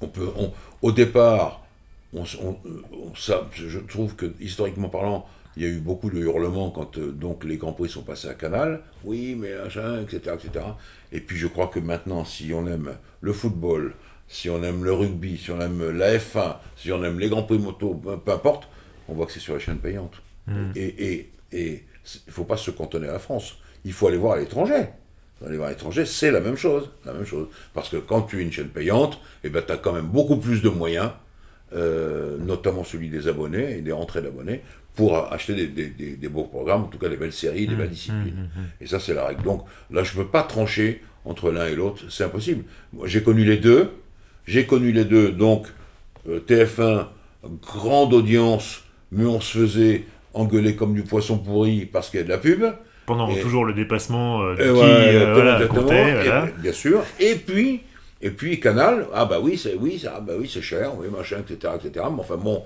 [0.00, 0.52] on peut, on-
[0.82, 1.64] au départ,
[2.12, 6.10] on, on- euh, on- ça, je trouve que historiquement parlant, il y a eu beaucoup
[6.10, 8.80] de hurlements quand euh, donc les grands prix sont passés à Canal.
[9.04, 10.64] Oui, mais machin, etc., etc.
[11.12, 13.94] Et puis je crois que maintenant, si on aime le football,
[14.28, 17.42] si on aime le rugby, si on aime la F1, si on aime les grands
[17.42, 18.66] prix moto, peu, importe,
[19.08, 20.22] on voit que c'est sur les chaînes payantes.
[20.74, 21.84] Et et et
[22.14, 23.56] il ne faut pas se cantonner à la France.
[23.84, 24.86] Il faut aller voir à l'étranger.
[25.44, 27.48] Aller voir à l'étranger, c'est la même chose, la même chose.
[27.74, 30.36] Parce que quand tu es une chaîne payante, eh ben, tu as quand même beaucoup
[30.36, 31.10] plus de moyens,
[31.74, 34.62] euh, notamment celui des abonnés et des rentrées d'abonnés,
[34.94, 37.74] pour acheter des, des- des- des beaux programmes, en tout cas des belles séries, des
[37.74, 38.48] belles disciplines.
[38.80, 39.42] Et ça, c'est la règle.
[39.42, 42.64] Donc là, je ne peux pas trancher entre l'un et l'autre, c'est impossible.
[43.04, 43.90] J'ai connu les deux,
[44.46, 45.66] j'ai connu les deux, donc
[46.28, 47.06] euh, TF1,
[47.62, 50.04] grande audience, mais on se faisait
[50.34, 52.64] engueuler comme du poisson pourri parce qu'il y a de la pub.
[53.06, 56.22] Pendant Et- toujours le dépassement euh, de Et qui voilà, euh, voilà, comptait, voilà.
[56.46, 57.02] bien- bien sûr.
[57.18, 57.80] Et puis,
[58.20, 61.06] et puis Canal, ah bah oui, c'est oui, ça, ah bah oui, c'est cher, oui,
[61.16, 62.06] machin, etc., etc.
[62.14, 62.62] Mais enfin bon,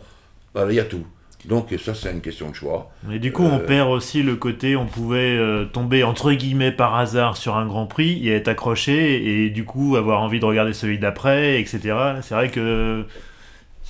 [0.69, 1.07] il y a tout.
[1.47, 2.91] Donc ça, c'est une question de choix.
[3.13, 6.73] Et du coup, on Euh, perd aussi le côté, on pouvait euh, tomber entre guillemets
[6.73, 10.45] par hasard sur un grand prix et être accroché et du coup avoir envie de
[10.45, 11.95] regarder celui d'après, etc.
[12.23, 13.05] C'est vrai que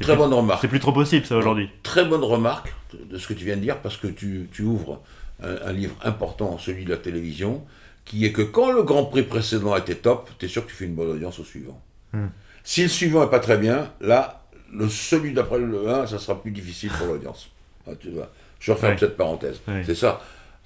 [0.00, 0.60] Très plus, bonne remarque.
[0.60, 1.70] c'est plus trop possible ça aujourd'hui.
[1.82, 5.02] Très bonne remarque de ce que tu viens de dire, parce que tu, tu ouvres
[5.42, 7.64] un, un livre important, celui de la télévision,
[8.04, 10.76] qui est que quand le Grand Prix précédent était top, tu es sûr que tu
[10.76, 11.80] fais une bonne audience au suivant.
[12.12, 12.26] Hmm.
[12.64, 16.40] Si le suivant est pas très bien, là, le celui d'après le 1, ça sera
[16.40, 17.50] plus difficile pour l'audience.
[17.86, 18.30] Ah, tu vois.
[18.60, 18.98] Je referme Ouais.
[18.98, 19.60] cette parenthèse.
[19.68, 19.82] Ouais.
[19.84, 20.20] C'est ça.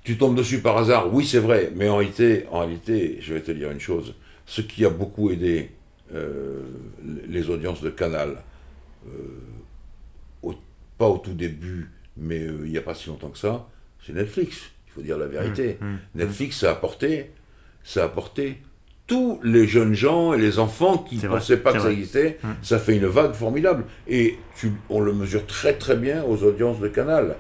[0.05, 3.43] Tu tombes dessus par hasard, oui c'est vrai, mais en réalité, en réalité, je vais
[3.43, 4.14] te dire une chose,
[4.47, 5.71] ce qui a beaucoup aidé
[6.14, 6.62] euh,
[7.29, 8.39] les audiences de Canal,
[9.07, 9.11] euh,
[10.43, 10.55] au-
[10.97, 13.69] pas au tout début, mais euh, il n'y a pas si longtemps que ça,
[14.05, 14.59] c'est Netflix.
[14.89, 15.79] Il faut dire la vérité.
[15.81, 17.31] Mmh, mmh, Netflix, ça a apporté,
[17.85, 18.59] ça a apporté
[19.07, 22.39] tous les jeunes gens et les enfants qui ne vrai, pensaient pas que ça existait.
[22.43, 22.49] Mmh.
[22.63, 23.85] Ça fait une vague formidable.
[24.09, 27.37] Et tu- on le mesure très très bien aux audiences de Canal.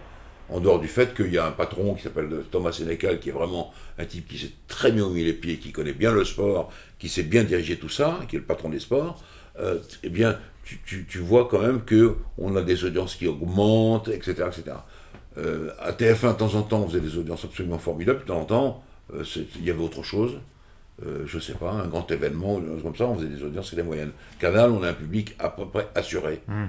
[0.48, 3.32] En dehors du fait qu'il y a un patron qui s'appelle Thomas Sénécal, qui est
[3.32, 6.72] vraiment un type qui sait très bien met les pieds, qui connaît bien le sport,
[6.98, 9.22] qui sait bien diriger tout ça, qui est le patron des sports,
[9.60, 10.36] euh, eh bien,
[10.70, 14.44] tu, tu- tu vois quand même que on a des audiences qui augmentent, etc.
[14.48, 14.76] etc.
[15.38, 18.40] Euh, à TF1, de temps en temps, on faisait des audiences absolument formidables, de temps
[18.40, 19.24] en temps, euh,
[19.56, 20.38] il y avait autre chose.
[21.06, 23.42] Euh, je sais pas, un grand événement, ou des choses comme ça, on faisait des
[23.42, 24.12] audiences qui étaient moyennes.
[24.38, 26.40] Canal, on a un public à peu près assuré.
[26.48, 26.68] Hum.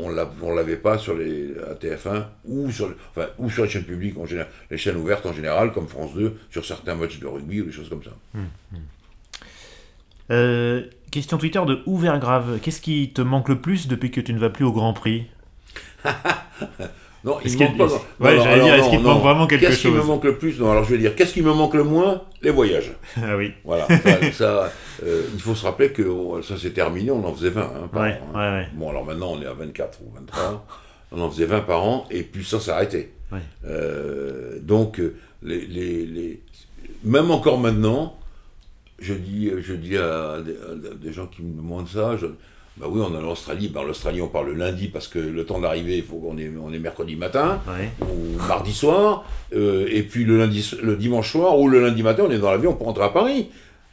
[0.00, 0.10] On
[0.42, 4.16] on l'avait pas sur les à TF1 ou sur, enfin, ou sur les chaînes publiques
[4.16, 7.60] en général, les chaînes ouvertes en général, comme France 2, sur certains matchs de rugby
[7.62, 8.12] ou des choses comme ça.
[10.30, 12.58] Euh, question Twitter de Ouvergrave.
[12.62, 15.26] Qu'est-ce qui te manque le plus depuis que tu ne vas plus au Grand Prix?
[17.24, 17.84] Non, il me manque pas.
[18.20, 20.06] ouais, j'allais dire, est-ce qu'il te manque vraiment quelque Qu'est-ce qui me chose?
[20.06, 20.58] manque le plus?
[20.60, 22.22] Non, alors je vais dire, qu'est-ce qui me manque le moins?
[22.42, 22.92] Les voyages.
[23.16, 23.52] Ah oui.
[23.64, 23.88] Voilà.
[24.04, 24.72] ça, ça,
[25.04, 27.88] euh, il faut se rappeler que oh, ça s'est terminé, on en faisait 20 hein,
[27.92, 28.28] par Ouais, an.
[28.34, 28.38] hein.
[28.38, 28.68] ouais, ouais.
[28.74, 30.64] Bon, alors maintenant on est à 24 ou 23.
[31.10, 33.12] on en faisait 20 par an et puis ça s'est arrêté.
[33.32, 33.40] Ouais.
[33.66, 36.40] Euh, donc, euh, les, les- les-
[37.02, 38.16] même encore maintenant,
[38.98, 42.26] je dis, je dis à des, à des gens qui me demandent ça, je,
[42.76, 43.68] bah oui, on est en Australie.
[43.68, 46.50] Ben, l'Australie, on parle le lundi parce que le temps d'arriver, il faut qu'on est,
[46.62, 47.90] on est mercredi matin Ouais.
[48.02, 49.24] ou mardi soir,
[49.54, 52.50] euh, et puis le, lundi, le dimanche soir ou le lundi matin, on est dans
[52.50, 53.48] l'avion pour rentrer à Paris.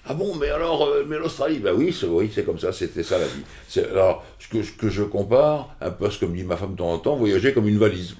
[0.07, 3.01] Ah bon, mais alors, euh, mais l'Australie, bah oui, c'est oui, c'est comme ça, c'était
[3.01, 3.41] ça la vie.
[3.67, 6.55] C'est- Alors, ce que, ce que je compare, un peu ce que me dit ma
[6.57, 8.15] femme de temps en temps, voyager comme une valise.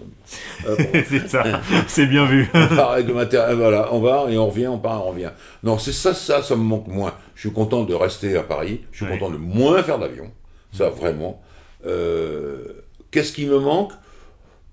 [0.67, 1.43] Euh, bon, c'est ça.
[1.87, 2.49] C'est bien vu.
[2.55, 5.29] on part avec le matériel, voilà, on va et on revient, on part, on revient.
[5.63, 7.13] Non, c'est ça, ça, ça me manque moins.
[7.35, 10.31] Je suis content de rester à Paris, je suis content de moins faire d'avion,
[10.73, 11.41] ça vraiment.
[11.85, 12.63] Euh,
[13.11, 13.91] Qu'est-ce qui me manque?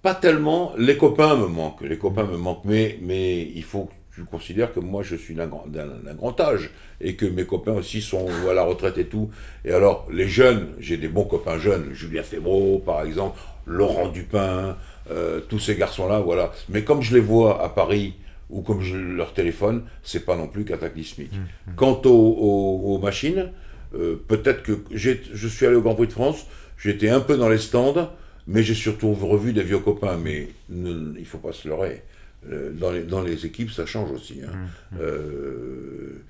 [0.00, 4.20] Pas tellement, les copains me manquent, les copains me manquent, mais, mais il faut que
[4.20, 8.26] tu considères que moi je suis d'un grand, âge et que mes copains aussi sont
[8.48, 9.30] à la retraite et tout.
[9.64, 14.76] Et alors, les jeunes, j'ai des bons copains jeunes, Julien Febro par exemple, Laurent Dupin,
[15.10, 16.52] euh, tous ces garçons-là, voilà.
[16.68, 18.14] Mais comme je les vois à Paris
[18.50, 21.32] ou comme je leur téléphone, c'est pas non plus cataclysmique.
[21.32, 23.50] Mmh, Quant aux, aux- aux machines,
[23.94, 26.46] euh, peut-être que je suis allé au Grand Prix de France,
[26.76, 28.10] j'étais un peu dans les stands,
[28.46, 30.16] mais j'ai surtout revu des vieux copains.
[30.18, 32.02] Mais ne- il faut pas se leurrer.
[32.50, 34.40] Euh, Dans les, dans les équipes, ça change aussi.
[34.44, 34.52] hein.
[34.92, 36.22] Mmh, Euh,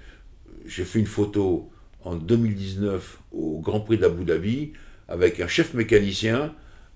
[0.66, 1.70] j'ai fait une photo
[2.04, 4.72] en 2019 au Grand Prix d'Abu Dhabi
[5.08, 6.54] avec un chef mécanicien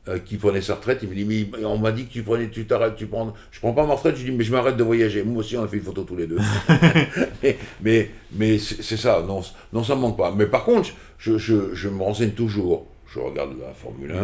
[0.08, 1.00] euh, qui prenait sa retraite.
[1.02, 3.32] Il me dit mais on m'a dit que tu prenais, tu t'arrêtes, tu prends.
[3.50, 4.16] Je prends pas ma retraite.
[4.16, 5.22] Je dis mais je m'arrête de voyager.
[5.24, 6.38] Moi aussi on a fait une photo tous les deux.
[7.42, 9.24] mais mais, mais c'est ça.
[9.26, 9.40] Non
[9.72, 10.32] non ça me manque pas.
[10.32, 12.86] Mais par contre je, je, je me renseigne toujours.
[13.12, 14.14] Je regarde la Formule 1.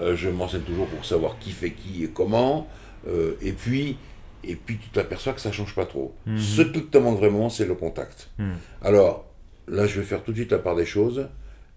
[0.00, 2.68] euh, je me renseigne toujours pour savoir qui fait qui et comment.
[3.42, 3.96] et puis
[4.46, 6.14] et puis tu t'aperçois que ça change pas trop.
[6.26, 6.38] Mhm.
[6.38, 8.28] Ce qui te manque vraiment, c'est le contact.
[8.38, 8.54] Mhm.
[8.82, 9.26] Alors,
[9.68, 11.28] là, je vais faire tout de suite la part des choses.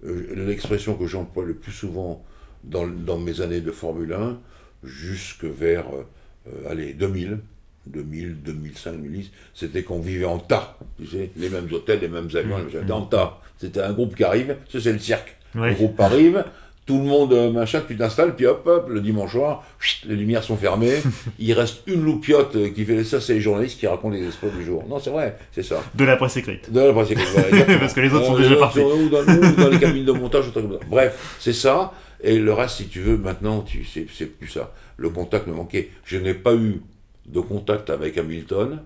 [0.05, 2.24] Euh, L'expression que j'emploie le plus souvent
[2.63, 4.39] dans, dans mes années de Formule 1,
[4.84, 6.03] jusque vers, euh,
[6.47, 7.39] euh, allez, 2000,
[7.88, 10.78] 2000, 2005, 2010, c'était qu'on vivait en tas.
[10.97, 13.41] Tu sais, les mêmes hôtels, les mêmes avions, les machins, en tas.
[13.57, 15.38] C'était un groupe qui arrive, c'est le cirque.
[15.55, 15.70] Ouais.
[15.70, 16.45] Le groupe arrive,
[16.89, 19.63] tout le monde, euh, machin, tu t'installes, puis hop, hop, le dimanche soir,
[20.07, 21.03] les lumières sont fermées,
[21.37, 24.49] il reste une loupiote euh, qui fait ça, c'est les journalistes qui racontent les exploits
[24.49, 24.83] du jour.
[24.89, 25.83] Non, c'est vrai, c'est ça.
[25.93, 26.71] De la presse écrite.
[26.73, 27.77] De la presse écrite, voilà.
[27.79, 28.79] Parce que les autres sont Euh, déjà partis.
[28.99, 30.79] Ou dans, les cabines de montage, ou comme ça.
[30.89, 31.93] Bref, c'est ça.
[32.23, 34.73] Et le reste, si tu veux, maintenant, tu c'est c'est plus ça.
[34.97, 35.91] Le contact me manquait.
[36.05, 36.81] Je n'ai pas eu
[37.27, 38.81] de contact avec Hamilton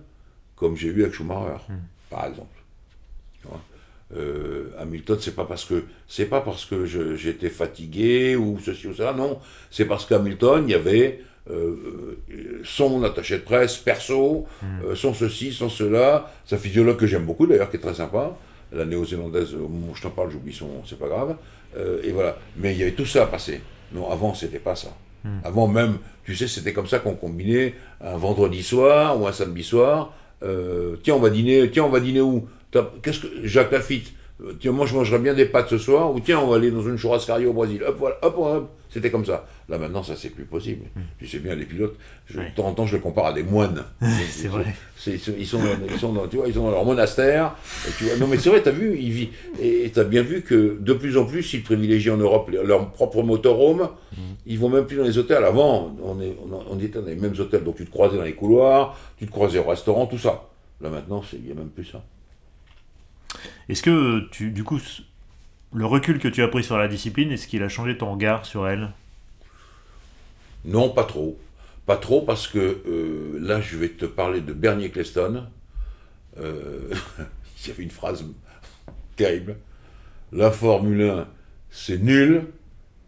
[0.56, 1.78] comme j'ai eu avec Schumacher, Hmm.
[2.10, 2.58] par exemple.
[3.40, 3.60] Tu vois?
[4.16, 6.84] Euh, Hamilton, c'est pas parce que c'est pas parce que
[7.16, 9.38] j'étais fatigué ou ceci ou ça, non.
[9.70, 12.16] C'est parce qu'Hamilton, il y avait euh,
[12.64, 14.46] son attaché de presse perso,
[14.84, 18.36] euh, son ceci, son cela, sa physiologue que j'aime beaucoup d'ailleurs, qui est très sympa,
[18.72, 21.36] la néo-zélandaise, au moment où je t'en parle, j'oublie son, c'est pas grave,
[22.02, 22.38] et voilà.
[22.56, 23.60] Mais il y avait tout ça à passer.
[23.92, 24.96] Non, avant, c'était pas ça.
[25.42, 29.64] Avant même, tu sais, c'était comme ça qu'on combinait un vendredi soir ou un samedi
[29.64, 30.12] soir.
[31.02, 31.70] tiens, on va dîner.
[31.70, 32.46] Tiens, on va dîner où?
[33.02, 34.12] Qu'est-ce que Jacques Lafitte
[34.42, 36.12] euh, Tiens, moi, je mangerais bien des pâtes ce soir.
[36.12, 37.82] Ou tiens, on va aller dans une churrascaria au Brésil.
[37.86, 38.70] Hop, voilà, hop, hop.
[38.90, 39.46] C'était comme ça.
[39.68, 40.84] Là, maintenant, ça, c'est plus possible.
[41.18, 41.96] Tu sais bien, les pilotes,
[42.26, 42.50] je, Ouais.
[42.50, 43.82] de temps en temps, je les compare à des moines.
[44.30, 44.66] C'est vrai.
[45.06, 47.56] Ils, sont, ils, sont dans, ils, sont dans, tu vois, ils sont dans leur monastère.
[47.88, 49.28] Et tu vois, non, mais c'est vrai, tu as vu, ils vivent.
[49.60, 52.88] Et tu as bien vu que de plus en plus, ils privilégient en Europe leur
[52.92, 53.88] propre motorhome.
[54.46, 55.42] Ils vont même plus dans les hôtels.
[55.44, 57.64] Avant, on, est, on, on était dans les mêmes hôtels.
[57.64, 60.44] Donc tu te croisais dans les couloirs, tu te croisais au restaurant, tout ça.
[60.80, 62.02] Là maintenant, c'est- il n'y a même plus ça.
[63.68, 64.80] Est-ce que, tu, du coup,
[65.74, 68.46] le recul que tu as pris sur la discipline, est-ce qu'il a changé ton regard
[68.46, 68.90] sur elle?
[70.64, 71.38] Non, pas trop.
[71.86, 75.44] Pas trop parce que euh, là, je vais te parler de Bernie Eccleston.
[76.40, 76.88] Euh,
[77.64, 78.24] il y avait une phrase
[79.16, 79.56] terrible.
[80.32, 81.28] La Formule 1,
[81.70, 82.46] c'est nul,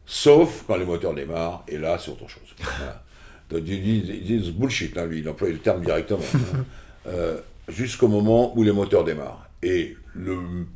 [0.05, 2.43] sauf quand les moteurs démarrent, et là, c'est autre chose.
[2.79, 3.03] Voilà.
[3.49, 6.21] Donc, ils disent bullshit, hein, lui, il emploie le terme directement.
[6.55, 6.65] hein.
[7.09, 9.49] Euh, Jusqu'au moment où les moteurs démarrent.
[9.63, 10.67] Et le,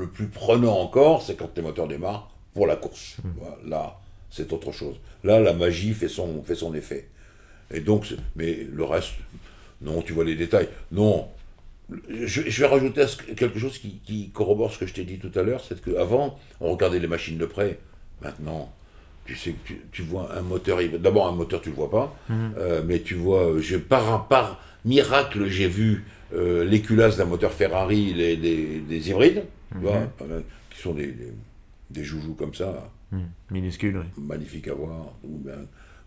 [0.00, 3.16] le plus prenant encore, c'est quand les moteurs démarrent pour la course.
[3.38, 3.96] Voilà, là,
[4.30, 4.96] c'est autre chose.
[5.24, 7.08] Là, la magie fait son, fait son effet.
[7.72, 9.14] Et donc, mais le reste,
[9.80, 10.68] non, tu vois les détails.
[10.92, 11.28] Non,
[12.08, 15.04] je, je vais rajouter à ce- quelque chose qui, qui corrobore ce que je t'ai
[15.04, 17.78] dit tout à l'heure, c'est qu'avant, on regardait les machines de près.
[18.22, 18.72] Maintenant,
[19.24, 22.16] tu sais que tu, tu vois un moteur, d'abord un moteur tu le vois pas,
[22.30, 26.04] euh, mais tu vois, je, par, par miracle, j'ai vu
[26.34, 30.92] euh, les culasses d'un moteur Ferrari, les, des, des hybrides, tu vois, euh, qui sont
[30.94, 31.32] des, des,
[31.90, 33.20] des joujoux comme ça, Hmm,
[33.52, 34.22] Minuscule, oui.
[34.24, 35.54] magnifique à voir, ou bien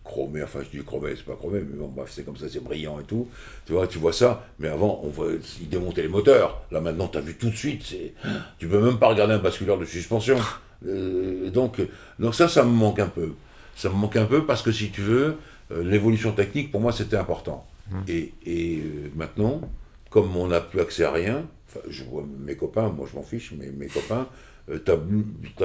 [0.04, 2.62] chromé, enfin je dis chromé, c'est pas chromé, mais bon, bref, c'est comme ça, c'est
[2.62, 3.26] brillant et tout.
[3.64, 5.28] Tu vois, tu vois ça, mais avant, on voit,
[5.62, 6.60] ils démontaient les moteurs.
[6.70, 8.12] Là maintenant, tu as vu tout de suite, c'est,
[8.58, 10.36] tu peux même pas regarder un basculeur de suspension.
[10.86, 11.78] Euh, et donc,
[12.18, 13.34] donc ça, ça me manque un peu.
[13.76, 15.36] Ça me manque un peu parce que si tu veux,
[15.72, 17.66] euh, l'évolution technique, pour moi, c'était important.
[18.08, 19.60] Et, et, euh, maintenant,
[20.10, 23.22] comme on n'a plus accès à rien, enfin, je vois mes copains, moi je m'en
[23.22, 24.28] fiche, mais mes copains,
[24.70, 24.96] euh, t'as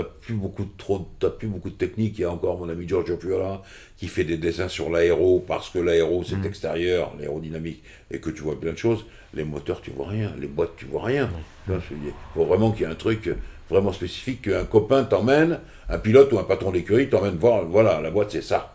[0.04, 2.18] plus beaucoup de trop, t'as plus beaucoup de technique.
[2.18, 3.62] Il y a encore mon ami Giorgio Piola
[3.98, 8.42] qui fait des dessins sur l'aéro parce que l'aéro c'est extérieur, l'aérodynamique, et que tu
[8.42, 9.06] vois plein de choses.
[9.34, 10.34] Les moteurs, tu vois rien.
[10.40, 11.30] Les boîtes, tu vois rien.
[11.68, 13.30] Dire, Il faut vraiment qu'il y ait un truc
[13.70, 17.66] vraiment spécifique qu'un copain t'emmène, un pilote ou un patron d'écurie t'emmène voir.
[17.66, 18.72] Voilà, la boîte c'est ça.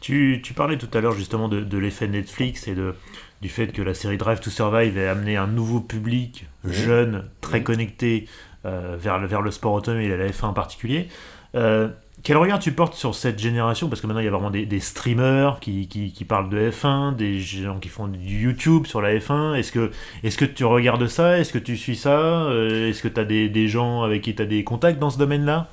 [0.00, 2.94] Tu, tu parlais tout à l'heure justement de, de l'effet Netflix et de,
[3.40, 7.62] du fait que la série Drive to Survive ait amené un nouveau public jeune, très
[7.62, 8.26] connecté
[8.66, 11.08] euh, vers, le, vers le sport automobile et la F1 en particulier.
[11.54, 11.88] Euh,
[12.22, 13.88] quel regard tu portes sur cette génération?
[13.88, 16.70] Parce que maintenant il y a vraiment des, des streamers qui, qui, qui parlent de
[16.70, 19.54] F1, des gens qui font du YouTube sur la F1.
[19.54, 19.90] Est-ce que,
[20.22, 21.38] est que tu regardes ça?
[21.38, 22.42] Est-ce que tu suis ça?
[22.42, 25.08] Euh, Est-ce que tu as des, des gens avec qui tu as des contacts dans
[25.08, 25.68] ce domaine-là?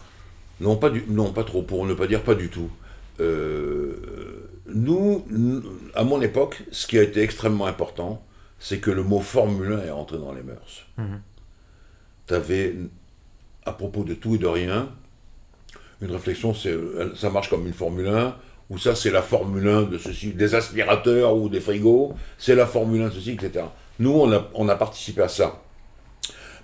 [0.61, 2.70] Non, pas du, non, pas trop, pour ne pas dire pas du tout.
[4.74, 5.24] Nous,
[5.93, 8.24] à mon époque, ce qui a été extrêmement important,
[8.59, 10.86] c'est que le mot Formule 1 est rentré dans les mœurs.
[10.97, 11.22] Mhm.
[12.28, 12.76] Tu avais,
[13.65, 14.89] à propos de tout et de rien,
[16.01, 18.36] une réflexion, ça marche comme une Formule 1,
[18.70, 22.65] ou ça c'est la Formule 1 de ceci, des aspirateurs ou des frigos, c'est la
[22.65, 23.65] Formule 1 de ceci, etc.
[23.99, 25.61] Nous, on a, on a participé à ça.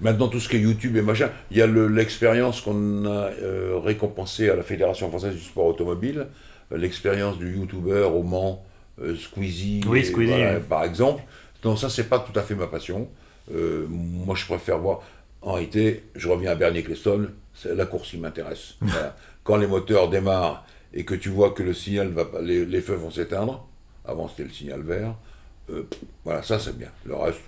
[0.02, 3.80] Maintenant, tout ce qui est YouTube et machin, il y a l'expérience qu'on a euh,
[3.82, 6.28] récompensée à la Fédération française du sport automobile,
[6.76, 8.64] l'expérience du YouTuber au Mans,
[9.02, 9.82] euh, Squeezie,
[10.70, 11.24] par exemple.
[11.62, 13.08] Donc ça, c'est pas tout à fait ma passion.
[13.50, 15.02] moi, je préfère voir.
[15.42, 18.76] En réalité, je reviens à Bernier Cleston, c'est la course qui m'intéresse.
[19.44, 22.96] Quand les moteurs démarrent et que tu vois que le signal va les, les feux
[22.96, 23.68] vont s'éteindre,
[24.06, 25.16] avant c'était le signal vert,
[26.24, 26.90] voilà, ça c'est bien.
[27.06, 27.40] Le reste,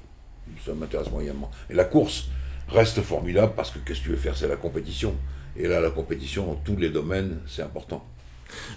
[0.65, 1.51] ça m'intéresse moyennement.
[1.69, 2.27] Et la course
[2.67, 4.35] reste formidable parce que qu'est-ce que tu veux faire?
[4.37, 5.15] C'est la compétition.
[5.57, 8.05] Et là, la compétition dans tous les domaines, c'est important.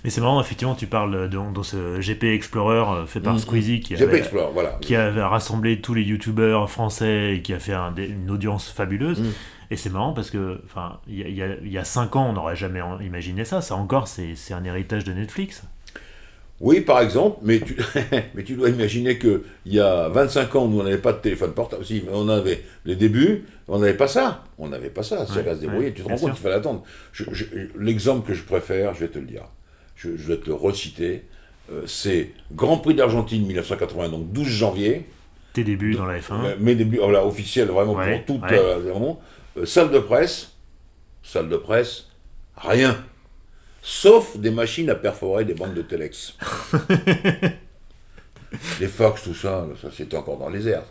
[0.05, 3.41] Mais c'est marrant, effectivement, tu parles de, ce GP Explorer euh, fait par mm-hmm.
[3.41, 4.79] Squeezie qui, avait, Explorer, voilà.
[4.81, 9.21] qui avait rassemblé tous les youtubeurs français et qui a fait une audience fabuleuse.
[9.21, 9.33] Mm.
[9.71, 12.57] Et c'est marrant parce que, enfin, il y, y, y a 5 ans, on n'aurait
[12.57, 13.61] jamais imaginé ça.
[13.61, 15.63] Ça encore, c'est un héritage de Netflix.
[16.61, 17.77] Oui, par exemple, mais tu,
[18.35, 21.53] mais tu dois imaginer qu'il y a 25 ans, nous, on n'avait pas de téléphone
[21.53, 21.85] portable.
[21.85, 24.45] Si, on avait les débuts, on n'avait pas ça.
[24.59, 25.25] On n'avait pas ça.
[25.27, 25.93] Ça va se débrouiller.
[25.93, 26.83] tu te rends compte qu'il fallait attendre.
[27.79, 29.45] L'exemple que je préfère, je vais te le dire.
[29.99, 31.25] Je, vais te le reciter.
[31.71, 35.07] Euh, c'est Grand Prix d'Argentine 1980, donc 12 janvier.
[35.53, 36.57] Tes débuts dans la F1.
[36.59, 38.51] Mes débuts, voilà, officiels, vraiment pour toute.
[38.53, 39.15] Euh,
[39.57, 40.53] euh, salle de presse.
[41.23, 42.07] Salle de presse.
[42.57, 42.97] Rien
[43.89, 46.37] sauf des machines à perforer des bandes de Telex.
[48.81, 50.83] les Fox, tout ça, ça c'était encore dans les airs.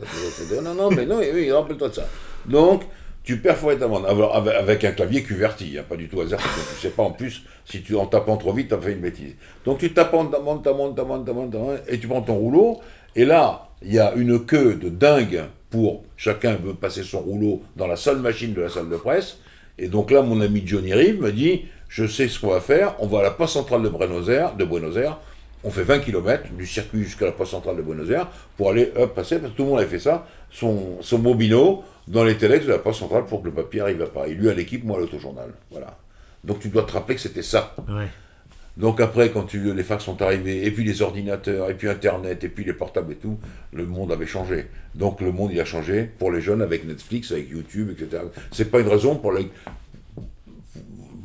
[0.63, 2.07] non, non, mais non, oui, rappelle-toi de ça.
[2.45, 2.83] Donc,
[3.27, 6.75] tu perforais ta bande avec un clavier QWERTY, hein, pas du tout hasard, parce que
[6.75, 9.01] tu sais pas en plus si tu en tapant trop vite, tu as fait une
[9.01, 9.35] bêtise.
[9.65, 12.79] Donc tu tapes ta bande, ta bande, ta et tu prends ton rouleau,
[13.17, 17.61] et là, il y a une queue de dingue pour chacun veut passer son rouleau
[17.75, 19.39] dans la seule machine de la salle de presse.
[19.77, 22.95] Et donc là, mon ami Johnny Rive me dit je sais ce qu'on va faire,
[22.99, 25.19] on va à la poste centrale de Buenos Aires, de Buenos Aires
[25.63, 28.85] on fait 20 km du circuit jusqu'à la poste centrale de Buenos Aires pour aller
[29.13, 32.65] passer, parce que tout le monde avait fait ça, son, son bobino dans les telex
[32.65, 34.33] de la poste centrale pour que le papier arrive à Paris.
[34.33, 35.51] Lui à l'équipe, moi à l'autojournal.
[35.71, 35.97] Voilà.
[36.43, 37.75] Donc tu dois te rappeler que c'était ça.
[38.77, 42.43] Donc après, quand tu, les fax sont arrivés, et puis les ordinateurs, et puis Internet,
[42.43, 43.39] et puis les portables et tout,
[43.73, 44.67] le monde avait changé.
[44.93, 48.23] Donc le monde il a changé pour les jeunes avec Netflix, avec YouTube, etc.
[48.51, 49.49] C'est pas une raison pour, les,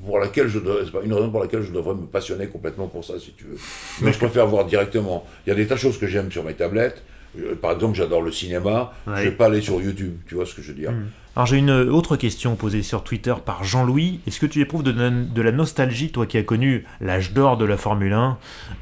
[0.06, 3.18] pour laquelle je pas une raison pour laquelle je devrais me passionner complètement pour ça,
[3.20, 3.58] si tu veux.
[4.00, 5.26] Mais je préfère voir directement.
[5.46, 7.02] Il y a des tas de choses que j'aime sur mes tablettes.
[7.38, 8.92] Euh, par exemple, j'adore le cinéma.
[9.06, 10.16] Je ne vais pas aller sur YouTube.
[10.26, 11.06] Tu vois ce que je veux dire hmm.
[11.34, 14.20] Alors j'ai une autre question posée sur Twitter par Jean-Louis.
[14.26, 17.78] Est-ce que tu éprouves de, la nostalgie, toi qui as connu l'âge d'or de la
[17.78, 18.38] Formule 1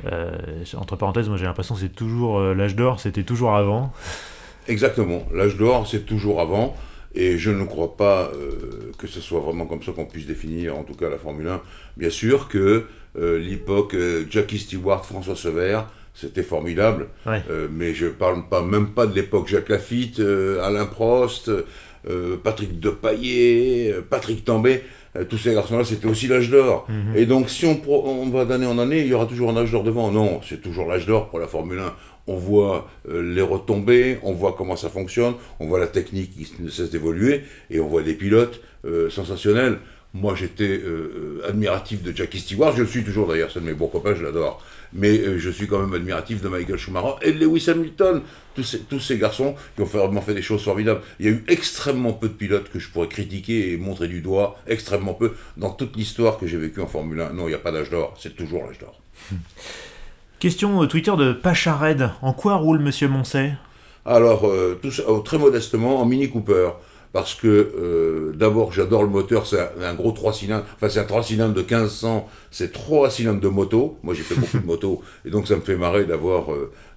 [0.06, 0.32] euh,
[0.76, 3.92] Entre parenthèses, moi j'ai l'impression que c'est toujours euh, l'âge d'or, c'était toujours avant.
[4.66, 5.28] Exactement.
[5.32, 6.76] L'âge d'or, c'est toujours avant.
[7.14, 10.76] Et je ne crois pas euh, que ce soit vraiment comme ça qu'on puisse définir,
[10.76, 11.60] en tout cas, la Formule 1.
[11.96, 12.86] Bien sûr que
[13.16, 13.96] l'époque
[14.30, 15.80] Jackie Stewart, François Sever,
[16.20, 17.08] c'était formidable.
[17.70, 20.20] mais je ne parle pas, même pas de l'époque Jacques Lafitte,
[20.62, 21.50] Alain Prost,
[22.42, 24.82] Patrick Depaillé, Patrick Tambay.
[25.28, 26.86] tous ces garçons-là, c'était aussi l'âge d'or.
[26.88, 27.16] Mhm.
[27.16, 29.72] Et donc, si on, on va d'année en année, il y aura toujours un âge
[29.72, 30.10] d'or devant.
[30.10, 31.92] Non, c'est toujours l'âge d'or pour la Formule 1
[32.30, 36.62] on voit euh, les retombées, on voit comment ça fonctionne, on voit la technique qui
[36.62, 39.78] ne cesse d'évoluer, et on voit des pilotes euh, sensationnels.
[40.12, 43.74] Moi, j'étais euh, admiratif de Jackie Stewart, je le suis toujours d'ailleurs, c'est de mes
[43.74, 44.60] bons copains, je l'adore.
[44.92, 48.22] Mais je suis quand même admiratif de Michael Schumacher et de Lewis Hamilton,
[48.56, 51.02] tous ces, tous ces garçons qui ont vraiment fait des choses formidables.
[51.20, 54.20] Il y a eu extrêmement peu de pilotes que je pourrais critiquer et montrer du
[54.20, 57.34] doigt, extrêmement peu, dans toute l'histoire que j'ai vécue en Formule 1.
[57.34, 59.00] Non, il n'y a pas d'âge d'or, c'est toujours l'âge d'or.
[60.40, 62.12] Question Twitter de Pachared.
[62.22, 63.52] En quoi roule Monsieur Moncey?
[64.06, 66.70] Alors, euh, tout euh, très modestement, en Mini Cooper.
[67.12, 70.64] Parce que euh, d'abord, j'adore le moteur, c'est un, gros 3 cylindres.
[70.76, 73.98] Enfin, c'est un 3 cylindres de 1500, c'est 3 cylindres de moto.
[74.02, 76.48] Moi, j'ai fait beaucoup de moto, et donc ça me fait marrer d'avoir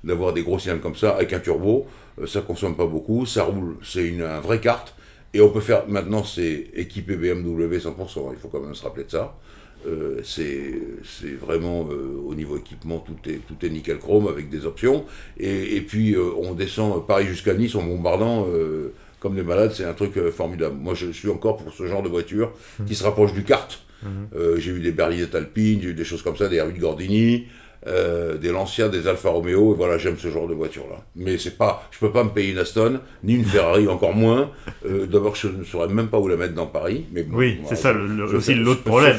[0.04, 1.88] d'avoir des gros cylindres comme ça, avec un turbo.
[2.28, 4.94] ça consomme pas beaucoup, ça roule, c'est une un vraie carte.
[5.34, 9.06] Et on peut faire, maintenant, c'est équipé BMW 100%, il faut quand même se rappeler
[9.06, 9.36] de ça.
[9.86, 14.66] Euh, c'est vraiment euh, au niveau équipement tout est tout est nickel chrome avec des
[14.66, 15.04] options
[15.38, 18.48] et, puis euh, on descend Paris jusqu'à Nice en bombardant
[19.24, 22.10] comme des malades c'est un truc formidable moi je suis encore pour ce genre de
[22.10, 22.52] voiture
[22.86, 24.28] qui se rapproche du kart mhm.
[24.58, 27.48] j'ai eu des Berliet Alpine j'ai eu des choses comme ça des Hervé Gordini
[27.86, 31.04] euh, des Lancia, des Alfa Romeo, et voilà, j'aime ce genre de voiture-là.
[31.18, 34.52] Mais c'est pas, je peux pas me payer une Aston, ni une Ferrari, encore moins.
[34.86, 37.06] Euh, d'abord, je ne saurais même pas où la mettre dans Paris.
[37.12, 37.94] Mais oui, c'est ça
[38.34, 39.18] aussi l'autre problème.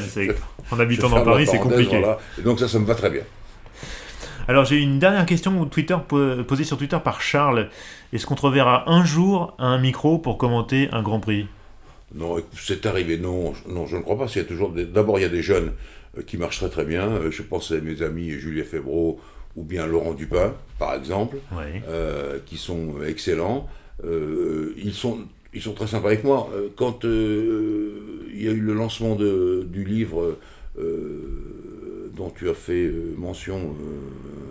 [0.71, 2.01] En habitant dans Paris, c'est compliqué.
[2.39, 3.21] Et donc ça, ça me va très bien.
[4.47, 7.69] Alors j'ai une dernière question Twitter, posée sur Twitter par Charles.
[8.13, 11.47] Est-ce qu'on te reverra un jour à un micro pour commenter un Grand Prix?
[12.13, 13.17] Non, c'est arrivé.
[13.17, 14.25] Non, non, je ne crois pas.
[14.25, 15.71] A toujours d'abord il y a des jeunes
[16.15, 17.07] euh, qui marchent très très bien.
[17.07, 19.19] Euh, je pense à mes amis Julien Febro
[19.55, 21.37] ou bien Laurent Dupin, par exemple,
[21.89, 23.67] euh, qui sont excellents.
[24.03, 25.21] ils sont
[25.55, 26.51] ils sont très sympas avec moi.
[26.75, 30.37] Quand il y a eu le lancement de, du livre
[32.15, 33.75] dont tu as fait mention,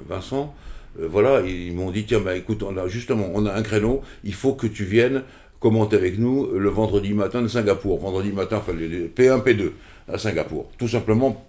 [0.08, 0.54] Vincent,
[0.98, 4.34] voilà, ils m'ont dit tiens, bah, écoute, on a, justement, on a un créneau, il
[4.34, 5.22] faut que tu viennes
[5.58, 7.98] commenter avec nous le vendredi matin de Singapour.
[7.98, 9.70] Vendredi matin, enfin, les P1, P2
[10.12, 10.70] à Singapour.
[10.76, 11.46] Tout simplement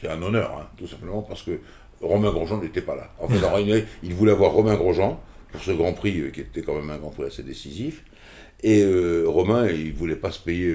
[0.00, 1.58] c'est un honneur, hein, tout simplement parce que
[2.00, 3.10] Romain Grosjean n'était pas là.
[3.18, 5.18] En fait, il voulait avoir Romain Grosjean
[5.50, 8.04] pour ce Grand Prix euh, qui était quand même un Grand Prix assez décisif.
[8.66, 10.74] Et euh, Romain, il ne voulait pas se payer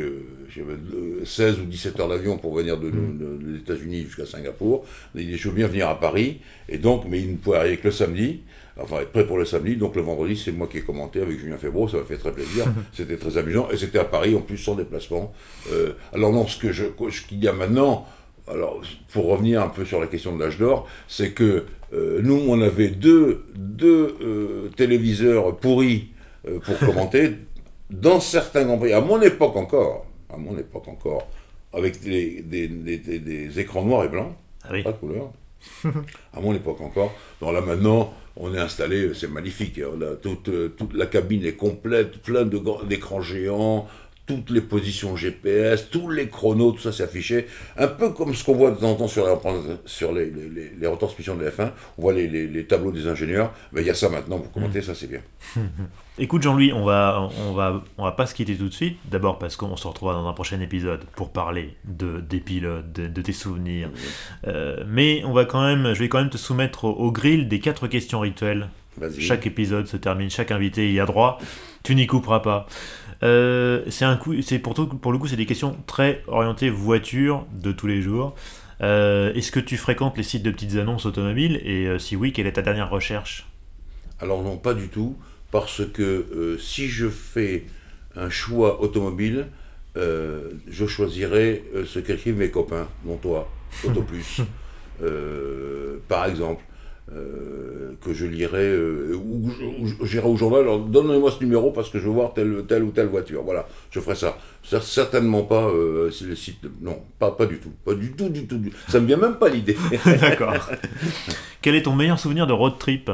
[1.25, 3.39] 16 euh, ou 17 heures d'avion pour venir de, mm.
[3.43, 4.85] des États-Unis jusqu'à Singapour.
[5.15, 6.39] Il dit Je veux bien venir à Paris.
[6.69, 8.41] Et donc, mais il ne pouvait arriver que le samedi.
[8.79, 9.75] Enfin, être prêt pour le samedi.
[9.75, 11.89] Donc, le vendredi, c'est moi qui ai commenté avec Julien Febro.
[11.89, 12.65] Ça m'a fait très plaisir.
[12.93, 13.67] c'était très amusant.
[13.71, 15.33] Et c'était à Paris, en plus, sans déplacement.
[16.13, 16.85] alors, non, ce que je,
[17.27, 18.05] qu'il y a maintenant,
[18.47, 18.81] alors,
[19.11, 22.61] pour revenir un peu sur la question de l'âge d'or, c'est que euh, nous, on
[22.61, 26.09] avait deux, deux euh, téléviseurs pourris
[26.47, 27.31] euh, pour commenter
[27.89, 28.93] dans certains grands prix.
[28.93, 31.27] À mon époque encore, à mon époque encore,
[31.73, 34.33] avec des, des, écrans noirs et blancs,
[34.63, 35.31] ah pas de couleur.
[36.33, 37.13] à mon époque encore.
[37.41, 39.79] Donc là maintenant, on est installé, c'est magnifique.
[39.85, 43.87] On a toute, toute, la cabine est complète, plein d'écrans géants,
[44.29, 47.47] toutes les positions GPS, tous les chronos, tout ça affiché.
[47.77, 49.25] Un peu comme ce qu'on voit de temps en temps sur,
[49.85, 53.51] sur les, les, les, retransmissions de la F1, on voit les, tableaux des ingénieurs.
[53.71, 55.21] Mais il y a ça maintenant pour commenter, ça c'est bien.
[56.19, 58.99] Écoute Jean-Louis, on va, on, va, on va pas se quitter tout de suite.
[59.09, 63.21] D'abord parce qu'on se retrouvera dans un prochain épisode pour parler de, des pilotes, de,
[63.23, 63.89] tes souvenirs.
[64.45, 67.47] Euh, mais on va quand même, je vais quand même te soumettre au, au grill
[67.47, 68.69] des quatre questions rituelles.
[69.17, 71.39] Chaque épisode se termine, chaque invité y a droit.
[71.83, 72.67] Tu n'y couperas pas.
[73.23, 77.45] Euh, c'est un coup, c'est pour, pour le coup, c'est des questions très orientées voiture
[77.53, 78.35] de tous les jours.
[78.81, 81.61] Euh, est-ce que tu fréquentes les sites de petites annonces automobiles?
[81.63, 83.47] Et euh, si oui, quelle est ta dernière recherche?
[84.19, 85.17] Alors non, pas du tout,
[85.51, 87.65] parce que si je fais
[88.15, 89.47] un choix automobile,
[89.95, 93.49] je choisirai ce qu'écrivent mes copains, dont toi,
[93.85, 94.41] Autoplus.
[96.09, 96.63] par exemple,
[97.11, 99.49] euh, que je lirai, euh, ou,
[100.03, 102.91] j'irai au journal, alors donnez-moi ce numéro parce que je veux voir telle, telle ou
[102.91, 103.41] telle voiture.
[103.43, 104.37] Voilà, je ferai ça.
[104.81, 106.65] Certainement pas euh, le site.
[106.81, 107.71] Non, pas, pas du tout.
[107.83, 108.61] Pas du tout, du tout.
[108.87, 109.75] ça me vient même pas l'idée.
[110.05, 110.53] D'accord.
[111.61, 113.09] Quel est ton meilleur souvenir de road trip?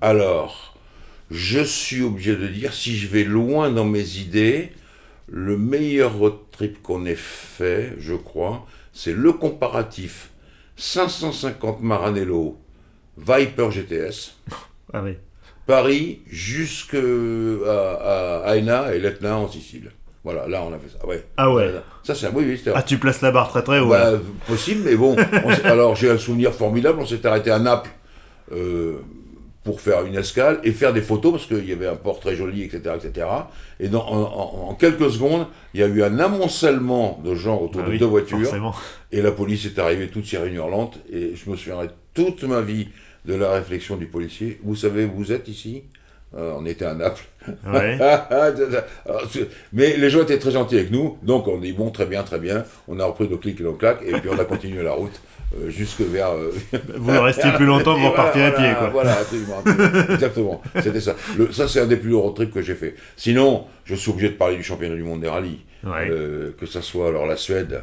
[0.00, 0.76] Alors,
[1.30, 4.72] je suis obligé de dire, si je vais loin dans mes idées,
[5.28, 10.30] le meilleur road trip qu'on ait fait, je crois, c'est le comparatif
[10.80, 12.56] 550 Maranello
[13.18, 14.32] Viper GTS.
[14.94, 15.04] Ah
[15.66, 19.90] Paris jusqu'à à, Aena et l'Etna en Sicile.
[20.24, 21.06] Voilà, là on a fait ça.
[21.06, 21.24] Ouais.
[21.36, 21.70] Ah ouais.
[22.02, 23.90] Ça c'est oui, oui Ah tu places la barre très très haut.
[23.90, 24.12] Bah,
[24.48, 25.16] possible, mais bon.
[25.64, 26.98] alors j'ai un souvenir formidable.
[26.98, 27.90] On s'est arrêté à Naples.
[28.52, 29.00] Euh,
[29.64, 32.34] pour faire une escale et faire des photos parce qu'il y avait un port très
[32.34, 32.94] joli, etc.
[32.96, 33.26] etc.
[33.78, 37.90] Et dans, en, quelques secondes, il y a eu un amoncellement de gens autour ah
[37.90, 38.74] de deux voitures.
[39.12, 40.98] Et la police est arrivée toute sirène hurlante.
[41.12, 42.88] Et je me souviendrai toute ma vie
[43.26, 44.58] de la réflexion du policier.
[44.62, 45.84] Vous savez où vous êtes ici?
[46.36, 47.24] Euh, on était à Naples.
[49.72, 52.38] Mais les gens étaient très gentils avec nous, donc on dit bon, très bien, très
[52.38, 52.64] bien.
[52.86, 55.20] On a repris nos clics et nos claques, et puis on a continué la route
[55.54, 56.30] euh, jusque vers.
[56.30, 56.52] Euh,
[56.96, 58.88] vous restez plus longtemps, vous repartez à pied, quoi.
[58.88, 59.62] Voilà, absolument.
[60.10, 60.62] Exactement.
[60.82, 61.16] C'était ça.
[61.52, 62.94] ça, c'est un des plus gros trips que j'ai fait.
[63.16, 65.64] Sinon, je suis obligé de parler du championnat du monde des rallyes.
[65.84, 67.82] que ça soit alors la Suède,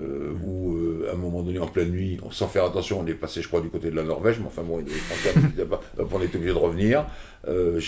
[0.00, 3.14] euh, où euh, à un moment donné en pleine nuit, sans faire attention, on est
[3.14, 6.58] passé je crois du côté de la Norvège, mais enfin bon, on était obligé de
[6.58, 7.06] revenir.
[7.48, 7.80] Euh,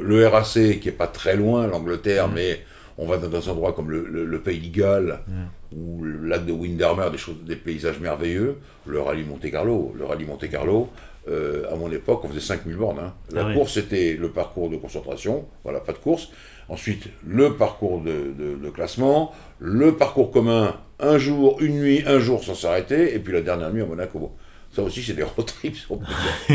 [0.00, 2.32] le, RAC qui est pas très loin, l'Angleterre, mm.
[2.34, 2.60] mais
[2.98, 5.76] on va dans un endroit comme le, Pays de Galles, mm.
[5.76, 10.04] ou le lac de Windermere, des, choses, des paysages merveilleux, le rallye Monte Carlo, le
[10.04, 10.88] rallye Monte Carlo,
[11.26, 12.98] à mon époque, on faisait 5000 bornes.
[12.98, 13.14] Hein.
[13.32, 16.30] La ah course, c'était le parcours de concentration, voilà, pas de course.
[16.68, 22.54] Ensuite, le parcours de, classement, le parcours commun, un jour, une nuit, un jour sans
[22.54, 24.32] s'arrêter, et puis la dernière nuit à Monaco.
[24.74, 25.86] Ça aussi, c'est des road trips,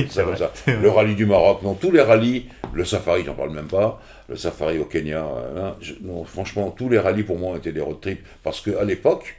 [0.09, 0.51] ça comme ça.
[0.67, 4.35] Le rallye du Maroc, non, tous les rallyes, le safari, j'en parle même pas, le
[4.35, 8.21] safari au Kenya, hein, non, franchement, tous les rallyes pour moi étaient des road trips,
[8.43, 9.35] parce qu'à l'époque,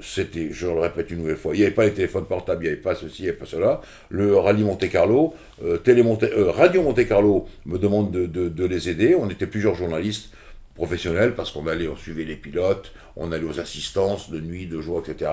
[0.00, 2.68] c'était, je le répète une nouvelle fois, il n'y avait pas les téléphones portables, il
[2.68, 3.82] n'y avait pas ceci, il n'y avait pas cela.
[4.08, 9.14] Le rallye Monte Carlo, euh, télé euh, Radio Monte Carlo me demande de, les aider.
[9.14, 10.30] On était plusieurs journalistes
[10.76, 14.80] professionnel parce qu'on allait, on suivait les pilotes, on allait aux assistances de nuit, de
[14.80, 15.30] jour, etc.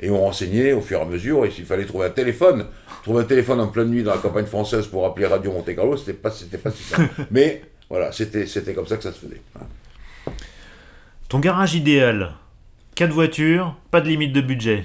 [0.00, 1.44] Et on renseignait au fur et à mesure.
[1.44, 2.66] Et s'il fallait trouver un téléphone,
[3.02, 5.96] trouver un téléphone en pleine nuit dans la campagne française pour appeler Radio Monte Carlo,
[5.96, 7.12] c'était pas, c'était pas si simple.
[7.30, 9.42] Mais voilà, c'était, c'était comme ça que ça se faisait.
[11.28, 12.32] Ton garage idéal
[12.94, 14.84] 4 voitures, pas de limite de budget.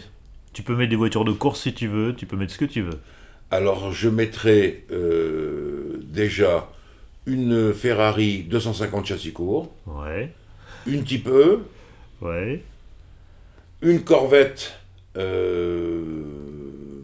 [0.54, 2.66] Tu peux mettre des voitures de course si tu veux, tu peux mettre ce que
[2.66, 3.00] tu veux.
[3.52, 6.70] Alors je mettrais euh, déjà
[7.30, 10.32] une Ferrari 250 châssis court, Ouais,
[10.88, 11.60] une type E,
[12.22, 12.64] ouais.
[13.82, 14.74] une Corvette
[15.18, 16.12] euh,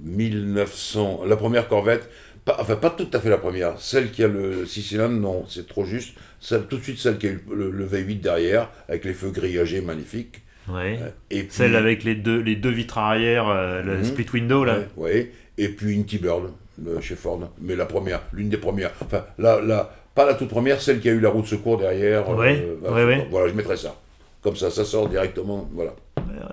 [0.03, 2.09] 1900, la première Corvette,
[2.45, 5.45] pas, enfin pas tout à fait la première, celle qui a le 6 cylindres, non,
[5.49, 8.69] c'est trop juste, celle, tout de suite celle qui a eu le, le V8 derrière,
[8.87, 10.41] avec les feux grillagés magnifiques.
[10.67, 10.99] Ouais.
[11.29, 14.03] Et puis, Celle avec les deux, les deux vitres arrière, euh, le Mhm.
[14.03, 14.79] split window là.
[14.97, 15.31] Ouais, ouais.
[15.57, 16.51] et puis une T-Bird
[16.87, 18.91] euh, chez Ford, mais la première, l'une des premières.
[19.01, 21.77] Enfin, la, la, pas la toute première, celle qui a eu la roue de secours
[21.77, 22.27] derrière.
[22.29, 23.27] euh, Ouais, bah, ouais, ouais.
[23.29, 23.95] Voilà, je mettrais ça.
[24.41, 25.67] Comme ça, ça sort directement.
[25.73, 25.93] Voilà.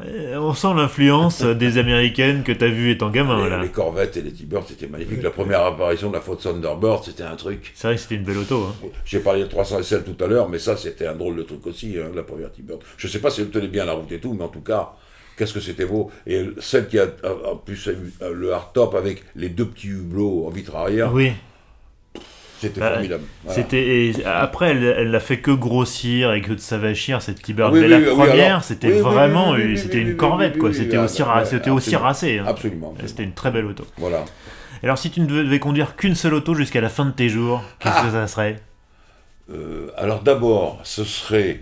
[0.07, 3.63] Euh, On sent l'influence des américaines que t'as vu étant gamin les, là.
[3.63, 5.23] les Corvettes et les T-Bird, c'était magnifique.
[5.23, 7.71] La première apparition de la Ford Thunderbird, c'était un truc.
[7.75, 8.63] C'est vrai que c'était une belle auto.
[8.71, 8.87] Hein.
[9.05, 11.67] J'ai parlé de 300 SL tout à l'heure, mais ça, c'était un drôle de truc
[11.67, 12.81] aussi, hein, la première T-Bird.
[12.97, 14.93] Je sais pas si elle tenait bien la route et tout, mais en tout cas,
[15.37, 16.11] qu'est-ce que c'était beau.
[16.27, 17.07] Et celle qui a
[17.47, 21.33] en plus euh, le hardtop avec les deux petits hublots en vitre arrière, Oui,
[22.69, 23.25] c'était Bah, formidable.
[23.45, 23.55] Voilà.
[23.63, 24.13] c'était.
[24.25, 27.47] après, elle, elle l'a fait que grossir et que de s'avachir cette.
[27.47, 30.73] Oui, Mais oui, la oui, première, c'était vraiment, c'était une Corvette quoi.
[30.73, 32.03] C'était aussi, c'était aussi absolument.
[32.09, 32.39] racé.
[32.39, 32.45] hein.
[32.47, 32.95] Absolument.
[33.05, 33.85] C'était une très belle auto.
[33.99, 34.25] Voilà.
[34.83, 37.63] Alors, si tu ne devais conduire qu'une seule auto jusqu'à la fin de tes jours,
[37.79, 38.57] qu'est-ce Ah que ça serait?
[39.53, 41.61] Euh, alors d'abord, ce serait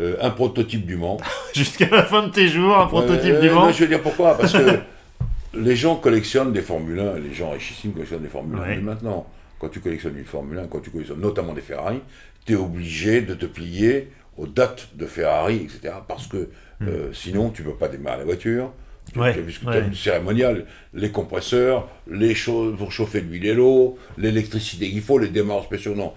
[0.00, 1.18] euh, un prototype du Mans.
[1.54, 4.02] Jusqu'à la fin de tes jours, un prototype Euh, du Mans non, Je vais dire
[4.02, 4.36] pourquoi?
[4.36, 4.78] Parce que
[5.54, 8.60] les gens collectionnent des Formule 1, les gens richissimes collectionnent des Formule 1.
[8.62, 8.76] Ouais.
[8.76, 9.26] Mais maintenant,
[9.64, 12.00] quand tu collectionnes une Formule 1, quand tu collectionnes notamment des Ferrari,
[12.44, 15.94] tu es obligé de te plier aux dates de Ferrari, etc.
[16.06, 16.50] Parce que
[16.82, 18.72] euh, sinon, tu ne peux pas démarrer la voiture.
[19.12, 19.22] Tu- Hmm.
[19.22, 19.76] Ouais, Puisque tu ouais.
[19.76, 25.18] as une cérémoniale, les compresseurs, les choses pour chauffer l'huile et l'eau, l'électricité qu'il faut,
[25.18, 25.94] les démarres spéciaux.
[25.94, 26.12] Non.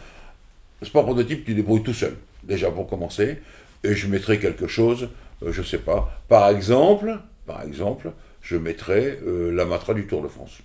[0.82, 3.40] Sport prototype, tu débrouilles tout seul, déjà pour commencer.
[3.84, 5.10] Et je mettrai quelque chose,
[5.44, 6.22] euh, je sais pas.
[6.30, 10.58] Par exemple, par exemple, je mettrais euh, la Matra du Tour de France.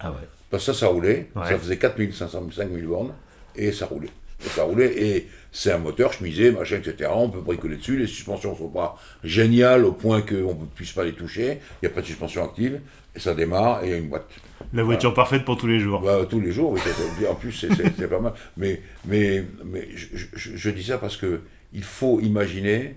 [0.00, 0.16] Ah ouais.
[0.54, 1.48] Parce que ça, ça roulait, Ouais.
[1.48, 3.12] ça faisait 4500, 5000 bornes,
[3.56, 4.10] et ça roulait.
[4.44, 7.10] Et ça roulait, et c'est un moteur chemisé, machin, etc.
[7.12, 11.02] On peut bricoler dessus, les suspensions sont pas géniales au point qu'on ne puisse pas
[11.02, 12.80] les toucher, il n'y a pas de suspension active,
[13.16, 14.28] et ça démarre, et il y a une boîte.
[14.72, 16.00] La voiture parfaite pour tous les jours.
[16.02, 16.80] Bah, tous les jours, oui,
[17.28, 18.32] en plus, c'est- pas mal.
[18.56, 21.40] Mais, mais, mais je, je- je dis ça parce que
[21.72, 22.94] il faut imaginer,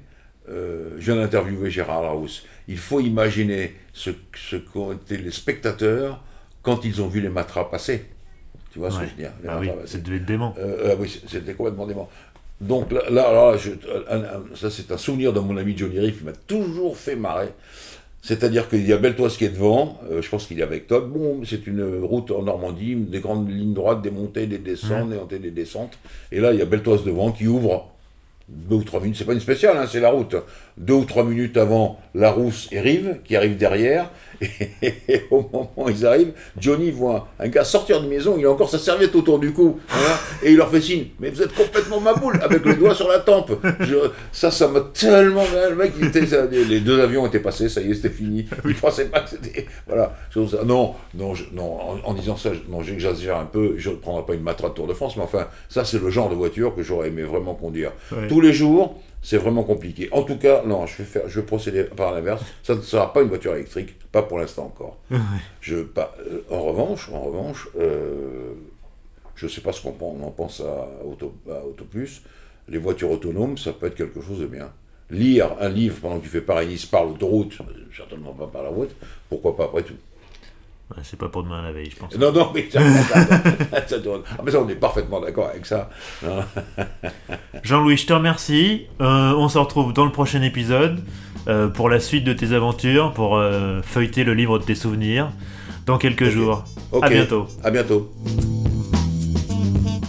[0.49, 6.23] euh, je viens d'interviewer Gérard Larousse, il faut imaginer ce, ce qu'ont été les spectateurs
[6.67, 8.03] quand ils ont vu les matras passer.
[8.73, 9.03] Tu vois ce Ouais.
[9.05, 10.53] que je veux dire Ah oui, dément.
[10.59, 12.09] Euh, euh, oui, c'était complètement dément.
[12.59, 13.71] Donc là, là, là, je-
[14.09, 17.15] un- un- ça c'est un souvenir de mon ami Johnny Riff qui m'a toujours fait
[17.15, 17.49] marrer.
[18.21, 21.07] C'est-à-dire qu'il y a Beltoise qui est devant, euh, je pense qu'il est avec Todd.
[21.09, 25.15] Bon, c'est une route en Normandie, des grandes lignes droites, des montées, des descentes, des
[25.15, 25.97] montées, des descentes.
[26.33, 27.89] Et là, il y a Beltoise devant qui ouvre
[28.49, 30.35] deux ou trois minutes, c'est pas une spéciale, hein, c'est la route.
[30.77, 34.09] Deux ou trois minutes avant la rousse et Rive, qui arrive derrière,
[34.41, 38.51] et, au moment où ils arrivent, Johnny voit un gars sortir de maison, il a
[38.51, 39.79] encore sa serviette autour du cou,
[40.43, 43.07] et il leur fait signe, mais vous êtes complètement ma boule, avec le doigt sur
[43.07, 43.53] la tempe.
[43.79, 45.43] Je- ça, ça m'a tellement...
[45.69, 48.45] Le mec, il était, ça- les deux avions étaient passés, ça y est, c'était fini.
[48.65, 49.65] Il pensait pas que c'était...
[49.87, 50.15] Voilà.
[50.65, 54.25] Non, non, je- non en, en disant ça, non, j'exagère un peu, je ne prendrai
[54.25, 56.75] pas une Matra de Tour de France, mais enfin, ça, c'est le genre de voiture
[56.75, 57.91] que j'aurais aimé vraiment conduire.
[58.29, 60.07] Tous les jours, c'est vraiment compliqué.
[60.11, 62.41] En tout cas, non, je vais, faire, je vais procéder par l'inverse.
[62.63, 64.97] Ça ne sera pas une voiture électrique, pas pour l'instant encore.
[65.61, 68.53] Je, pas, euh, en revanche, en revanche, euh,
[69.35, 72.21] je ne sais pas ce qu'on pen- on en pense à, Auto, à Autoplus.
[72.69, 74.71] Les voitures autonomes, ça peut être quelque chose de bien.
[75.09, 77.57] Lire un livre pendant que tu fais Paris-Nice par l'autoroute,
[77.95, 78.93] certainement pas par la route,
[79.29, 79.93] pourquoi pas après tout.
[81.03, 82.15] C'est pas pour demain la veille, je pense.
[82.17, 85.65] Non, non, mais ça, ça- ça doit- ah, mais ça, on est parfaitement d'accord avec
[85.65, 85.89] ça.
[87.63, 88.87] Jean-Louis, je te remercie.
[89.01, 91.03] Euh, on se retrouve dans le prochain épisode
[91.47, 95.29] euh, pour la suite de tes aventures, pour euh, feuilleter le livre de tes souvenirs
[95.85, 96.63] dans quelques jours.
[96.91, 97.03] Ok.
[97.03, 97.47] À bientôt.
[97.63, 98.11] À bientôt.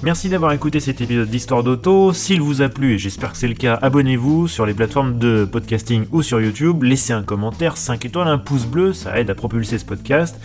[0.09, 2.15] Merci d'avoir écouté cet épisode d'Histoire d'Auto.
[2.15, 5.45] S'il vous a plu, et j'espère que c'est le cas, abonnez-vous sur les plateformes de
[5.45, 6.83] podcasting ou sur YouTube.
[6.83, 10.41] Laissez un commentaire, 5 étoiles, un pouce bleu, ça aide à propulser ce podcast.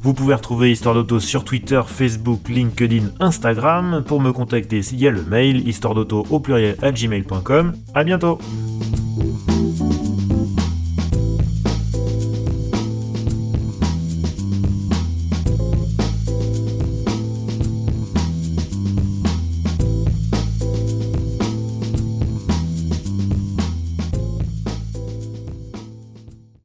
[0.00, 4.02] Vous pouvez retrouver Histoire d'Auto sur Twitter, Facebook, LinkedIn, Instagram.
[4.06, 7.74] Pour me contacter, il y a le mail histoire d'auto au pluriel à gmail.com.
[7.92, 8.38] À bientôt!